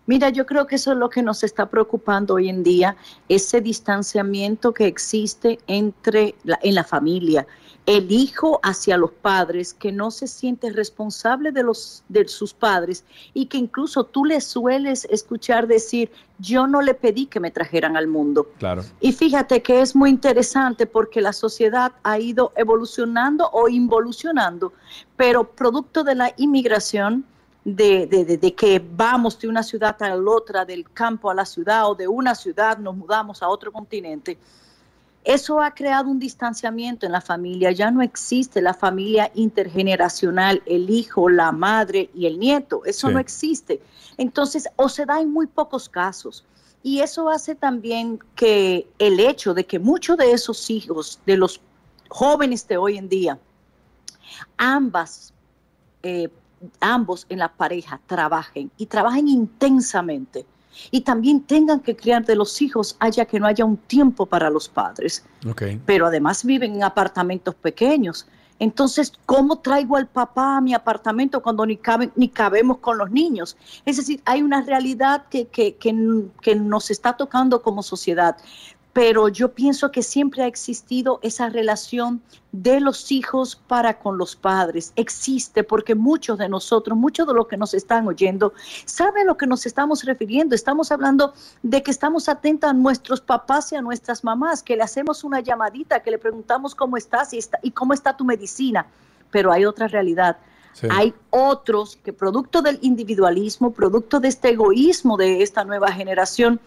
[0.06, 2.96] Mira, yo creo que eso es lo que nos está preocupando hoy en día,
[3.28, 7.46] ese distanciamiento que existe entre la, en la familia,
[7.86, 13.04] el hijo hacia los padres que no se siente responsable de los de sus padres
[13.34, 17.96] y que incluso tú le sueles escuchar decir, "Yo no le pedí que me trajeran
[17.96, 18.84] al mundo." Claro.
[19.00, 24.72] Y fíjate que es muy interesante porque la sociedad ha ido evolucionando o involucionando,
[25.16, 27.24] pero producto de la inmigración
[27.64, 31.44] de, de, de, que vamos de una ciudad a la otra, del campo a la
[31.44, 34.38] ciudad o de una ciudad nos mudamos a otro continente.
[35.24, 37.70] Eso ha creado un distanciamiento en la familia.
[37.72, 42.82] Ya no existe la familia intergeneracional, el hijo, la madre y el nieto.
[42.84, 43.82] Eso no existe.
[44.16, 46.44] Entonces, o se da en muy pocos casos.
[46.82, 51.60] Y eso hace también que el hecho de que muchos de esos hijos, de los
[52.08, 53.38] jóvenes de hoy en día,
[54.56, 55.34] ambas
[56.02, 56.30] eh,
[56.80, 60.44] ambos en la pareja trabajen y trabajen intensamente
[60.90, 64.50] y también tengan que criar de los hijos haya que no haya un tiempo para
[64.50, 65.24] los padres.
[65.86, 68.26] Pero además viven en apartamentos pequeños.
[68.58, 71.80] Entonces, ¿cómo traigo al papá a mi apartamento cuando ni,
[72.14, 73.56] ni cabemos con los niños?
[73.86, 78.36] Es decir, hay una realidad que, que, que nos está tocando como sociedad
[78.92, 84.34] pero yo pienso que siempre ha existido esa relación de los hijos para con los
[84.34, 84.92] padres.
[84.96, 88.52] Existe porque muchos de nosotros, muchos de los que nos están oyendo,
[88.84, 90.56] saben a lo que nos estamos refiriendo.
[90.56, 94.82] Estamos hablando de que estamos atentos a nuestros papás y a nuestras mamás, que le
[94.82, 98.86] hacemos una llamadita, que le preguntamos cómo estás y, y cómo está tu medicina.
[99.30, 100.36] Pero hay otra realidad.
[100.88, 106.60] Hay otros que producto del individualismo, producto de este egoísmo de esta nueva generación,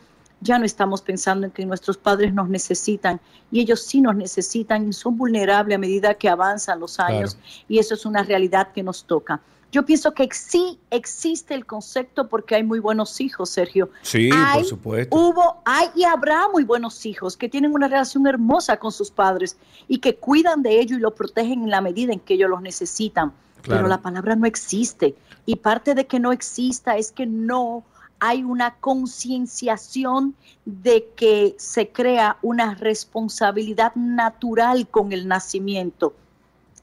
[0.43, 3.19] ya no estamos pensando en que nuestros padres nos necesitan
[3.51, 7.37] y ellos sí nos necesitan y son vulnerables a medida que avanzan los años
[7.67, 9.41] y eso es una realidad que nos toca.
[9.71, 13.89] Yo pienso que sí existe el concepto porque hay muy buenos hijos, Sergio.
[14.03, 15.15] Sí, por supuesto.
[15.15, 19.57] Hubo, hay y habrá muy buenos hijos que tienen una relación hermosa con sus padres
[19.87, 22.61] y que cuidan de ellos y los protegen en la medida en que ellos los
[22.61, 23.33] necesitan.
[23.63, 23.79] Claro.
[23.79, 25.15] Pero la palabra no existe.
[25.47, 27.83] Y parte de que no exista es que no
[28.25, 30.33] hay una concienciación
[30.63, 36.13] de que se crea una responsabilidad natural con el nacimiento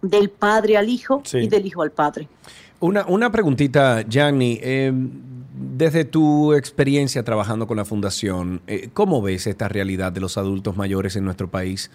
[0.03, 1.39] del padre al hijo Sí.
[1.39, 2.29] y del hijo al padre.
[2.79, 4.59] Una, una preguntita, Gianni.
[4.62, 10.37] eh, desde tu experiencia trabajando con la fundación, eh, ¿cómo ves esta realidad de los
[10.37, 11.91] adultos mayores en nuestro país?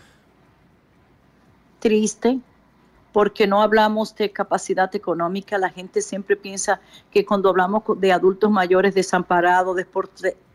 [1.79, 2.39] triste
[3.15, 5.57] porque no hablamos de capacidad económica.
[5.57, 6.81] La gente siempre piensa
[7.11, 9.77] que cuando hablamos de adultos mayores desamparados,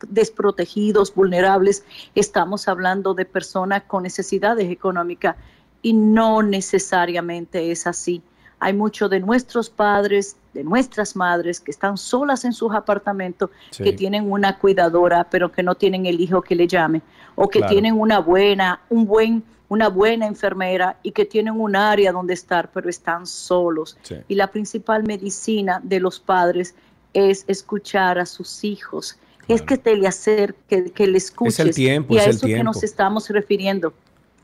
[0.06, 5.36] desprotegidos, vulnerables, estamos hablando de personas con necesidades económicas
[5.80, 8.20] y no necesariamente es así.
[8.58, 13.84] Hay muchos de nuestros padres, de nuestras madres que están solas en sus apartamentos, Sí.
[13.84, 17.00] que tienen una cuidadora, pero que no tienen el hijo que le llame,
[17.36, 17.72] o que Claro.
[17.72, 22.70] tienen una buena, un buen, una buena enfermera y que tienen un área donde estar,
[22.72, 23.96] pero están solos.
[24.02, 24.16] Sí.
[24.28, 26.74] Y la principal medicina de los padres
[27.14, 29.16] es escuchar a sus hijos.
[29.48, 31.74] Es que te le acerque, que le escuches.
[31.74, 32.64] tiempo, y a es el eso que tiempo.
[32.64, 33.94] nos estamos refiriendo.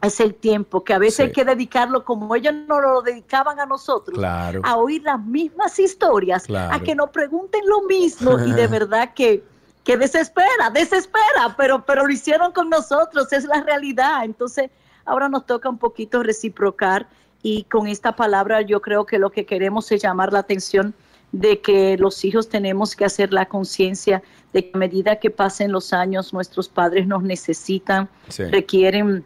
[0.00, 1.22] Es el tiempo, que a veces Sí.
[1.22, 4.60] hay que dedicarlo como ellos nos lo dedicaban a nosotros, Claro.
[4.64, 6.72] a oír las mismas historias, Claro.
[6.72, 9.42] a que nos pregunten lo mismo y de verdad que,
[9.82, 14.24] que desespera, desespera, pero, pero lo hicieron con nosotros, es la realidad.
[14.24, 14.70] Entonces,
[15.06, 17.08] ahora nos toca un poquito reciprocar
[17.42, 20.94] y con esta palabra yo creo que lo que queremos es llamar la atención
[21.32, 24.22] de que los hijos tenemos que hacer la conciencia
[24.52, 28.44] de que a medida que pasen los años nuestros padres nos necesitan, Sí.
[28.44, 29.24] requieren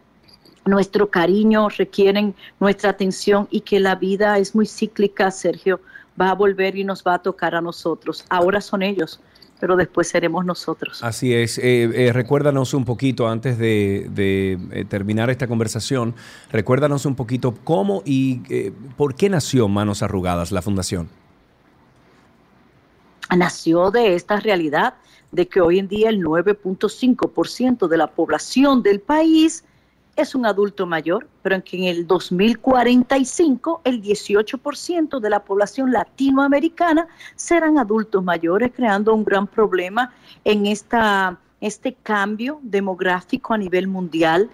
[0.65, 5.79] nuestro cariño, requieren nuestra atención y que la vida es muy cíclica, Sergio,
[6.19, 8.25] va a volver y nos va a tocar a nosotros.
[8.29, 9.19] Ahora son ellos,
[9.61, 11.03] pero después seremos nosotros.
[11.03, 11.59] Así es.
[11.59, 16.15] Eh, eh, recuérdanos un poquito, antes de, de, eh, terminar esta conversación,
[16.51, 21.09] recuérdanos un poquito cómo y eh, por qué nació Manos Arrugadas, la fundación.
[23.37, 24.95] nació de esta realidad
[25.31, 29.63] de que hoy en día el 9.5% de la población del país
[30.15, 35.91] es un adulto mayor, pero en que en el 2045 el 18% de la población
[35.91, 40.13] latinoamericana serán adultos mayores, creando un gran problema
[40.43, 44.49] en esta, este cambio demográfico a nivel mundial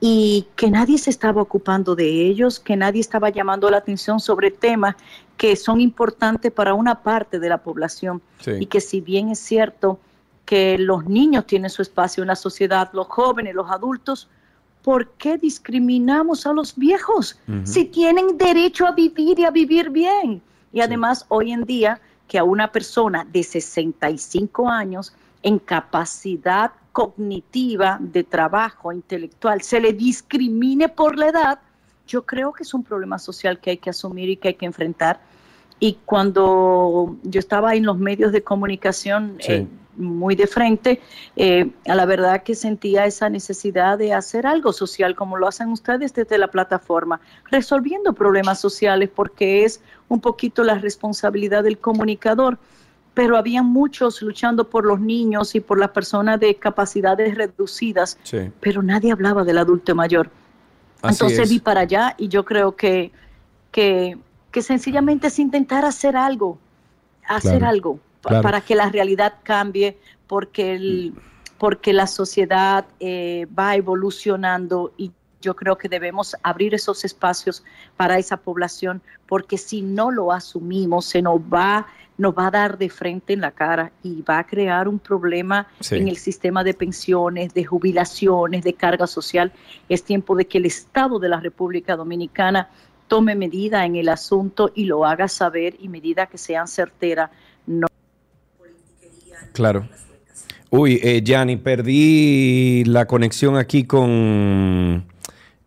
[0.00, 4.50] y que nadie se estaba ocupando de ellos, que nadie estaba llamando la atención sobre
[4.50, 4.96] temas
[5.36, 8.52] que son importantes para una parte de la población Sí.
[8.60, 10.00] y que si bien es cierto
[10.44, 14.28] que los niños tienen su espacio en la sociedad, los jóvenes, los adultos,
[14.82, 17.38] ¿por qué discriminamos a los viejos?
[17.64, 20.42] Si tienen derecho a vivir y a vivir bien.
[20.72, 27.98] Y además hoy en día que a una persona de 65 años en capacidad cognitiva
[28.00, 31.58] de trabajo intelectual se le discrimine por la edad,
[32.06, 34.66] yo creo que es un problema social que hay que asumir y que hay que
[34.66, 35.20] enfrentar.
[35.82, 39.52] Y cuando yo estaba en los medios de comunicación Sí.
[39.52, 41.00] eh, muy de frente,
[41.34, 45.70] eh, a la verdad que sentía esa necesidad de hacer algo social como lo hacen
[45.70, 52.58] ustedes desde la plataforma, resolviendo problemas sociales porque es un poquito la responsabilidad del comunicador.
[53.14, 58.38] Pero había muchos luchando por los niños y por las personas de capacidades reducidas, Sí.
[58.60, 60.30] pero nadie hablaba del adulto mayor.
[61.02, 61.50] Así Entonces es.
[61.50, 63.10] vi para allá y yo creo que,
[63.72, 64.16] que,
[64.52, 66.58] que sencillamente es intentar hacer algo,
[67.26, 68.42] hacer Claro, algo claro.
[68.42, 69.98] para que la realidad cambie,
[70.28, 71.14] porque, el,
[71.58, 75.10] porque la sociedad eh, va evolucionando y
[75.40, 77.64] yo creo que debemos abrir esos espacios
[77.96, 82.78] para esa población, porque si no lo asumimos, se nos va, nos va a dar
[82.78, 85.96] de frente en la cara y va a crear un problema Sí.
[85.96, 89.50] en el sistema de pensiones, de jubilaciones, de carga social.
[89.88, 92.68] Es tiempo de que el Estado de la República Dominicana
[93.12, 97.28] tome medida en el asunto y lo haga saber y medida que sean certeras.
[97.66, 97.86] No
[99.52, 99.86] Claro.
[100.70, 105.04] Uy, eh, Gianni, perdí la conexión aquí con,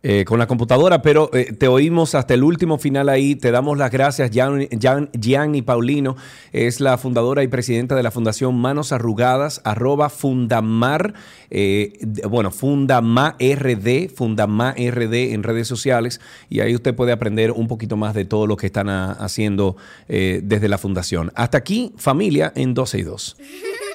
[0.02, 3.34] eh, con la computadora, pero eh, te oímos hasta el último final ahí.
[3.34, 4.30] Te damos las gracias.
[4.30, 6.16] Gian- Gian- Gianni Paulino
[6.52, 11.14] es la fundadora y presidenta de la Fundación Manos Arrugadas, arroba Fundamar,
[11.50, 11.98] eh,
[12.28, 16.20] bueno, Fundamar RD, Fundamar RD en redes sociales.
[16.48, 19.76] Y ahí usted puede aprender un poquito más de todo lo que están ah, haciendo
[20.08, 21.32] eh, desde la Fundación.
[21.34, 23.36] Hasta aquí, familia en 12 y 2.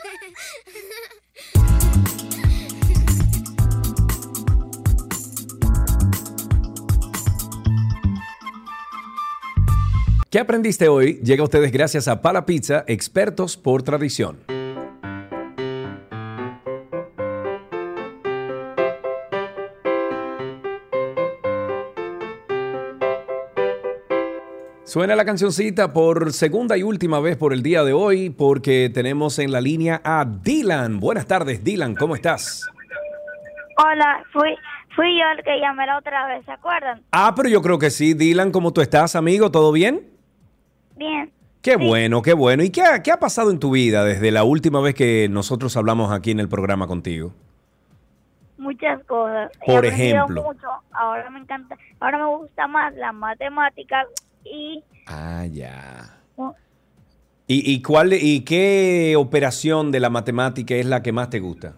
[10.32, 11.20] ¿Qué aprendiste hoy?
[11.22, 14.40] Llega a ustedes gracias a Pala Pizza, expertos por tradición.
[24.86, 29.38] Suena la cancioncita por segunda y última vez por el día de hoy porque tenemos
[29.38, 31.02] en la línea a Dylan.
[31.02, 32.70] Buenas tardes, Dylan, ¿cómo estás?
[33.78, 34.56] Hola, fui,
[34.96, 37.02] fui yo el que llamé la otra vez, ¿se acuerdan?
[37.12, 38.14] Ah, pero yo creo que sí.
[38.14, 39.52] Dylan, ¿cómo tú estás, amigo?
[39.52, 40.21] ¿Todo bien?
[41.02, 41.32] Bien.
[41.64, 42.62] Qué bueno, qué bueno.
[42.64, 45.76] ¿Y qué ha, qué ha pasado en tu vida desde la última vez que nosotros
[45.76, 47.34] hablamos aquí en el programa contigo?
[48.60, 49.52] Muchas cosas.
[49.66, 50.44] Por ejemplo.
[50.44, 50.68] mucho.
[50.92, 54.04] Ahora me encanta, ahora me gusta más la matemática
[54.44, 56.18] y Ah, ya.
[57.48, 61.74] ¿Y, y cuál y qué operación de la matemática es la que más te gusta?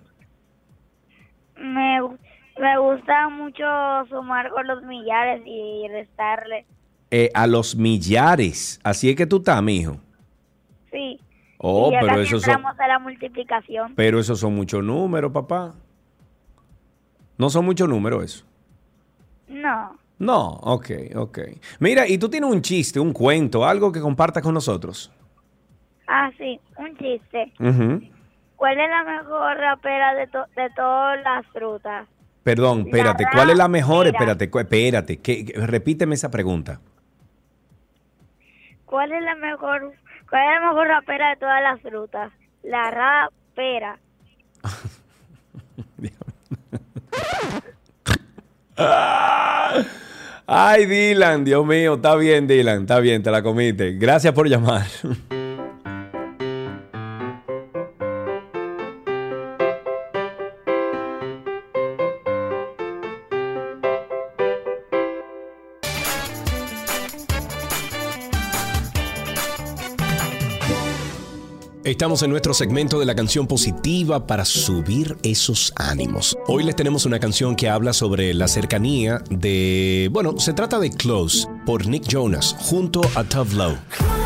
[1.55, 2.17] me, gu-
[2.59, 3.63] me gusta mucho
[4.09, 6.65] sumar con los millares y restarle.
[7.15, 8.79] Eh, a los millares.
[8.83, 9.97] Así es que tú estás, mijo.
[10.91, 11.19] Sí.
[11.59, 13.93] Oh, y pero esos son, entramos a la multiplicación.
[13.95, 15.75] pero esos son muchos números, papá.
[17.37, 18.45] No son muchos números eso.
[19.47, 19.95] No.
[20.17, 21.39] No, ok, ok.
[21.79, 25.11] Mira, y tú tienes un chiste, un cuento, algo que compartas con nosotros.
[26.07, 27.53] Ah, sí, un chiste.
[28.55, 32.07] ¿Cuál es la mejor rapera de, to- de todas las frutas?
[32.41, 34.07] Perdón, espérate, ¿cuál es la mejor?
[34.07, 36.79] Espérate, espérate, que, que- repíteme esa pregunta.
[38.93, 39.91] ¿Cuál es la mejor
[40.29, 42.31] cuál es la mejor rapera de todas las frutas?
[42.61, 43.97] La rapera.
[50.45, 53.93] Ay, Dylan, Dios mío, está bien, Dylan, está bien, te la comiste.
[53.93, 54.85] Gracias por llamar.
[71.93, 76.35] Estamos en nuestro segmento de la canción positiva para subir esos ánimos.
[76.47, 80.89] Hoy les tenemos una canción que habla sobre la cercanía de, bueno, se trata de
[80.89, 84.22] Close por Nick Jonas junto a Tough.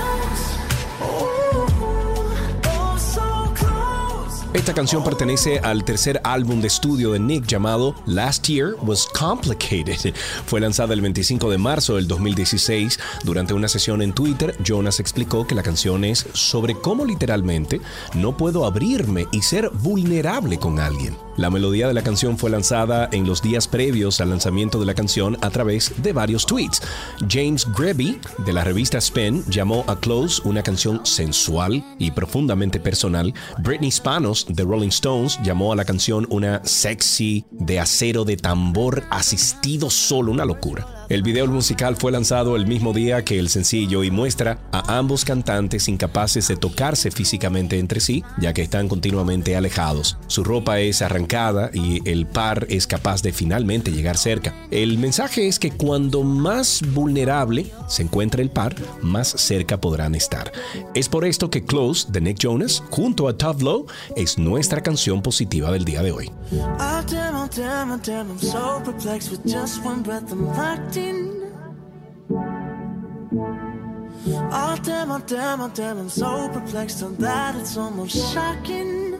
[4.57, 10.15] Esta canción pertenece al tercer álbum de estudio de Nick llamado Last Year Was Complicated.
[10.47, 12.99] Fue lanzada el 25 de marzo del 2016.
[13.23, 17.81] Durante una sesión en Twitter, Jonas explicó que la canción es sobre cómo literalmente
[18.15, 21.26] no puedo abrirme y ser vulnerable con alguien.
[21.37, 24.95] La melodía de la canción fue lanzada en los días previos al lanzamiento de la
[24.95, 26.81] canción a través de varios tweets.
[27.29, 33.35] James Greby, de la revista Spin, llamó a Close una canción sensual y profundamente personal.
[33.59, 39.03] Britney Spanos, de Rolling Stones, llamó a la canción una sexy de acero de tambor
[39.11, 40.96] asistido solo, una locura.
[41.09, 45.23] El video musical fue lanzado el mismo día que el sencillo y muestra a ambos
[45.23, 50.17] cantantes incapaces de tocarse físicamente entre sí, ya que están continuamente alejados.
[50.27, 54.53] Su ropa es arrancada y el par es capaz de finalmente llegar cerca.
[54.69, 60.51] El mensaje es que cuando más vulnerable se encuentra el par, más cerca podrán estar.
[60.93, 63.85] Es por esto que Close de Nick Jonas, junto a Tough Low,
[64.17, 66.31] es nuestra canción positiva del día de hoy.
[70.97, 74.49] I'm so perplexed with just one breath I'm locked.
[74.51, 79.19] Oh damn, oh damn, oh damn, I'm so perplexed on that it's almost shocking.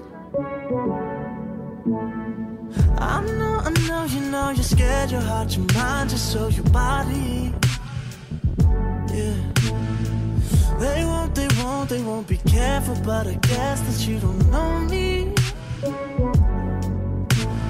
[3.00, 6.66] I know, I know, you know, you're scared, your heart, your mind, just so your
[6.66, 7.54] body.
[9.14, 9.36] Yeah.
[10.80, 14.80] They won't, they won't, they won't be careful, but I guess that you don't know
[14.80, 15.34] me.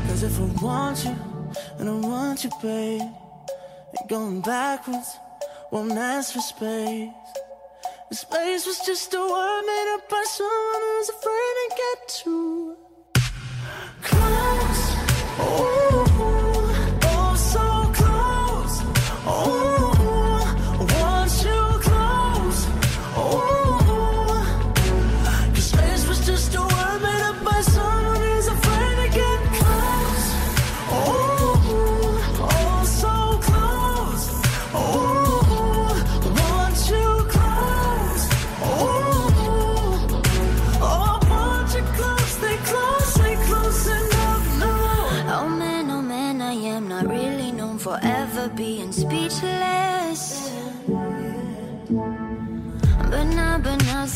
[0.08, 1.16] Cause if I want you,
[1.80, 3.02] and I want you, babe,
[4.08, 5.18] going backwards,
[5.72, 7.10] won't ask for space.
[8.10, 12.78] The space was just a word made up by someone who's afraid to get too
[14.02, 14.84] close.
[15.40, 15.67] Oh,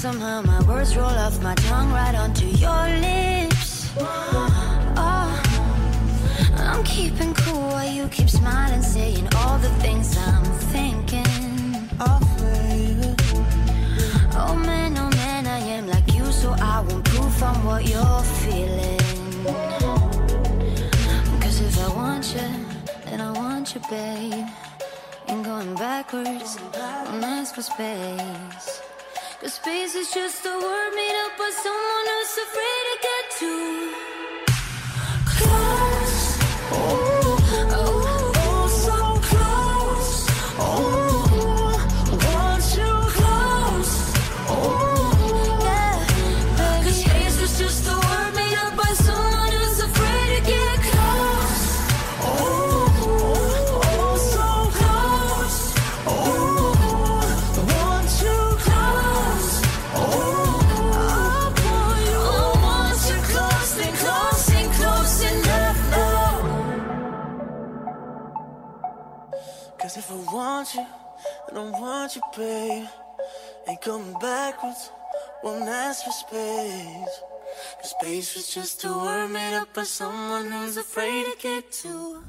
[0.01, 3.91] Somehow my words roll off my tongue right onto your lips.
[4.97, 5.43] Oh,
[6.57, 11.27] I'm keeping cool while you keep smiling, saying all the things I'm thinking.
[11.99, 12.19] Oh
[14.65, 18.97] man, oh man, I am like you, so I won't prove from what you're feeling.
[21.41, 22.49] Cause if I want you,
[23.05, 24.47] then I want you, babe.
[25.27, 28.81] Ain't going backwards, don't ask for space.
[29.41, 34.10] Cause space is just a word made up by someone who's afraid to get too
[72.15, 72.87] you, babe.
[73.67, 74.91] Ain't coming backwards,
[75.43, 77.21] won't ask for space.
[77.79, 82.23] Cause space was just a word made up by someone who's afraid to get too.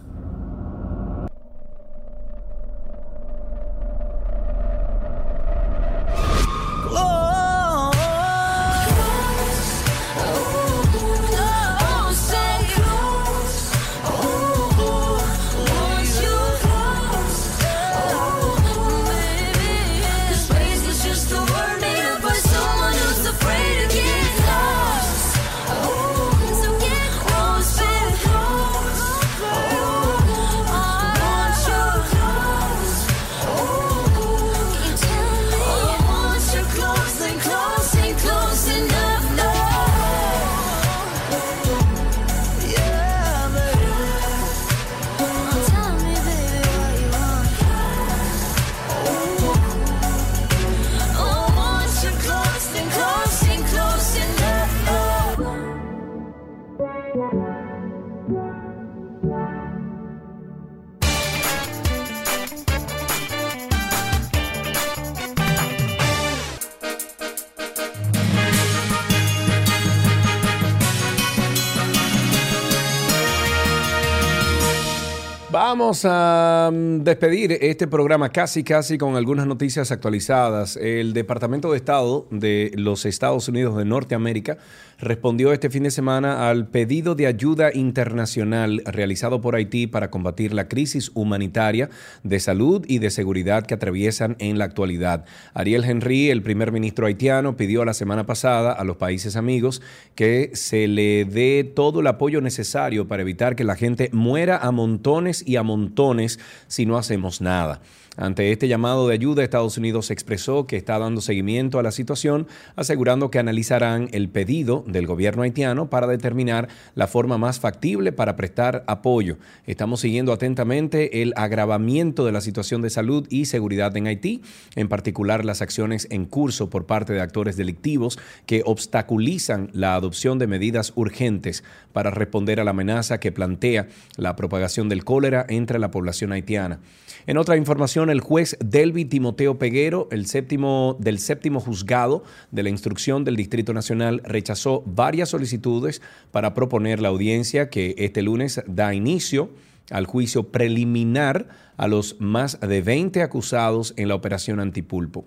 [75.72, 80.76] Vamos a mm, despedir este programa casi casi con algunas noticias actualizadas.
[80.76, 84.58] El Departamento de Estado de los Estados Unidos de Norteamérica
[85.02, 90.54] respondió este fin de semana al pedido de ayuda internacional realizado por Haití para combatir
[90.54, 91.90] la crisis humanitaria
[92.22, 95.24] de salud y de seguridad que atraviesan en la actualidad.
[95.54, 99.82] Ariel Henry, el primer ministro haitiano, pidió la semana pasada a los países amigos
[100.14, 104.70] que se le dé todo el apoyo necesario para evitar que la gente muera a
[104.70, 106.38] montones y a montones
[106.68, 107.80] si no hacemos nada.
[108.18, 112.46] Ante este llamado de ayuda, Estados Unidos expresó que está dando seguimiento a la situación,
[112.76, 118.36] asegurando que analizarán el pedido del gobierno haitiano para determinar la forma más factible para
[118.36, 119.38] prestar apoyo.
[119.66, 124.42] Estamos siguiendo atentamente el agravamiento de la situación de salud y seguridad en Haití,
[124.76, 130.38] en particular las acciones en curso por parte de actores delictivos que obstaculizan la adopción
[130.38, 131.64] de medidas urgentes
[131.94, 136.80] para responder a la amenaza que plantea la propagación del cólera entre la población haitiana.
[137.26, 142.68] En otra información, el juez Delvi Timoteo Peguero, el séptimo, del séptimo juzgado de la
[142.68, 148.94] instrucción del Distrito Nacional, rechazó varias solicitudes para proponer la audiencia que este lunes da
[148.94, 149.50] inicio
[149.90, 155.24] al juicio preliminar a los más de 20 acusados en la operación Antipulpo.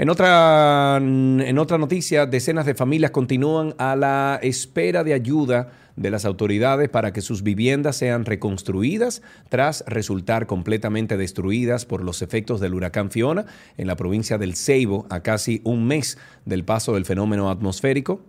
[0.00, 6.12] En otra, en otra noticia, decenas de familias continúan a la espera de ayuda de
[6.12, 12.60] las autoridades para que sus viviendas sean reconstruidas tras resultar completamente destruidas por los efectos
[12.60, 13.46] del huracán Fiona
[13.76, 18.22] en la provincia del Ceibo a casi un mes del paso del fenómeno atmosférico.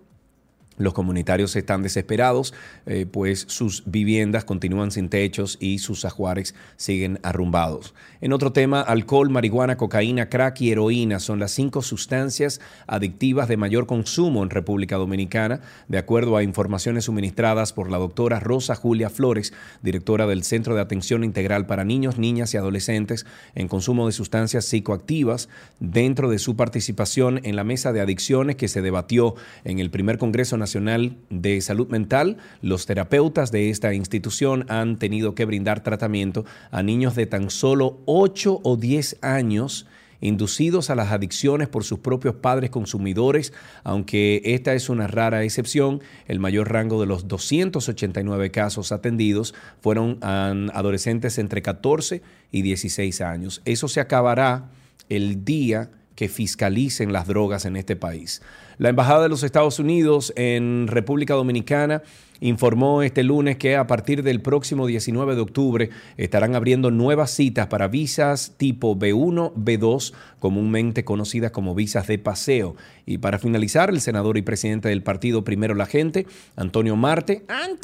[0.79, 2.53] Los comunitarios están desesperados,
[2.85, 7.93] eh, pues sus viviendas continúan sin techos y sus ajuares siguen arrumbados.
[8.21, 13.57] En otro tema, alcohol, marihuana, cocaína, crack y heroína son las cinco sustancias adictivas de
[13.57, 19.09] mayor consumo en República Dominicana, de acuerdo a informaciones suministradas por la doctora Rosa Julia
[19.09, 19.51] Flores,
[19.81, 24.63] directora del Centro de Atención Integral para Niños, Niñas y Adolescentes en consumo de sustancias
[24.63, 25.49] psicoactivas,
[25.81, 29.35] dentro de su participación en la mesa de adicciones que se debatió
[29.65, 35.35] en el primer Congreso Nacional de Salud Mental, los terapeutas de esta institución han tenido
[35.35, 39.87] que brindar tratamiento a niños de tan solo 8 o 10 años
[40.21, 46.01] inducidos a las adicciones por sus propios padres consumidores, aunque esta es una rara excepción,
[46.27, 52.21] el mayor rango de los 289 casos atendidos fueron adolescentes entre 14
[52.51, 53.61] y 16 años.
[53.65, 54.69] Eso se acabará
[55.07, 58.41] el día que fiscalicen las drogas en este país.
[58.79, 62.01] La Embajada de los Estados Unidos en República Dominicana
[62.39, 67.67] informó este lunes que a partir del próximo 19 de octubre estarán abriendo nuevas citas
[67.67, 72.77] para visas tipo B1, B2, comúnmente conocidas como visas de paseo.
[73.05, 76.25] Y para finalizar, el senador y presidente del partido Primero la Gente,
[76.55, 77.79] Antonio Marte, Antonio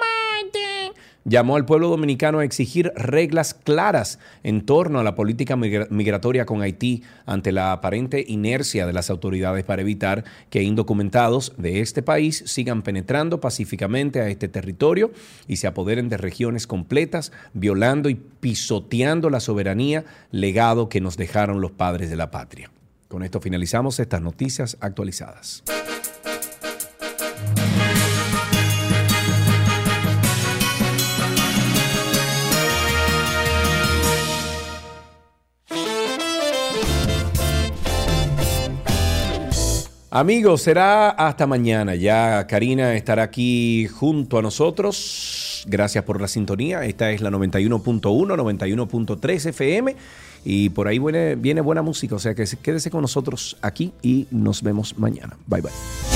[0.00, 1.00] Marte.
[1.24, 6.46] Llamó al pueblo dominicano a exigir reglas claras en torno a la política migra- migratoria
[6.46, 12.02] con Haití ante la aparente inercia de las autoridades para evitar que indocumentados de este
[12.02, 15.12] país sigan penetrando pacíficamente a este territorio
[15.46, 21.60] y se apoderen de regiones completas, violando y pisoteando la soberanía, legado que nos dejaron
[21.60, 22.70] los padres de la patria.
[23.08, 25.62] Con esto finalizamos estas noticias actualizadas.
[40.14, 41.94] Amigos, será hasta mañana.
[41.94, 45.64] Ya Karina estará aquí junto a nosotros.
[45.66, 46.84] Gracias por la sintonía.
[46.84, 49.96] Esta es la 91.1, 91.3 FM.
[50.44, 52.14] Y por ahí viene, viene buena música.
[52.14, 55.38] O sea que quédese con nosotros aquí y nos vemos mañana.
[55.46, 56.11] Bye bye.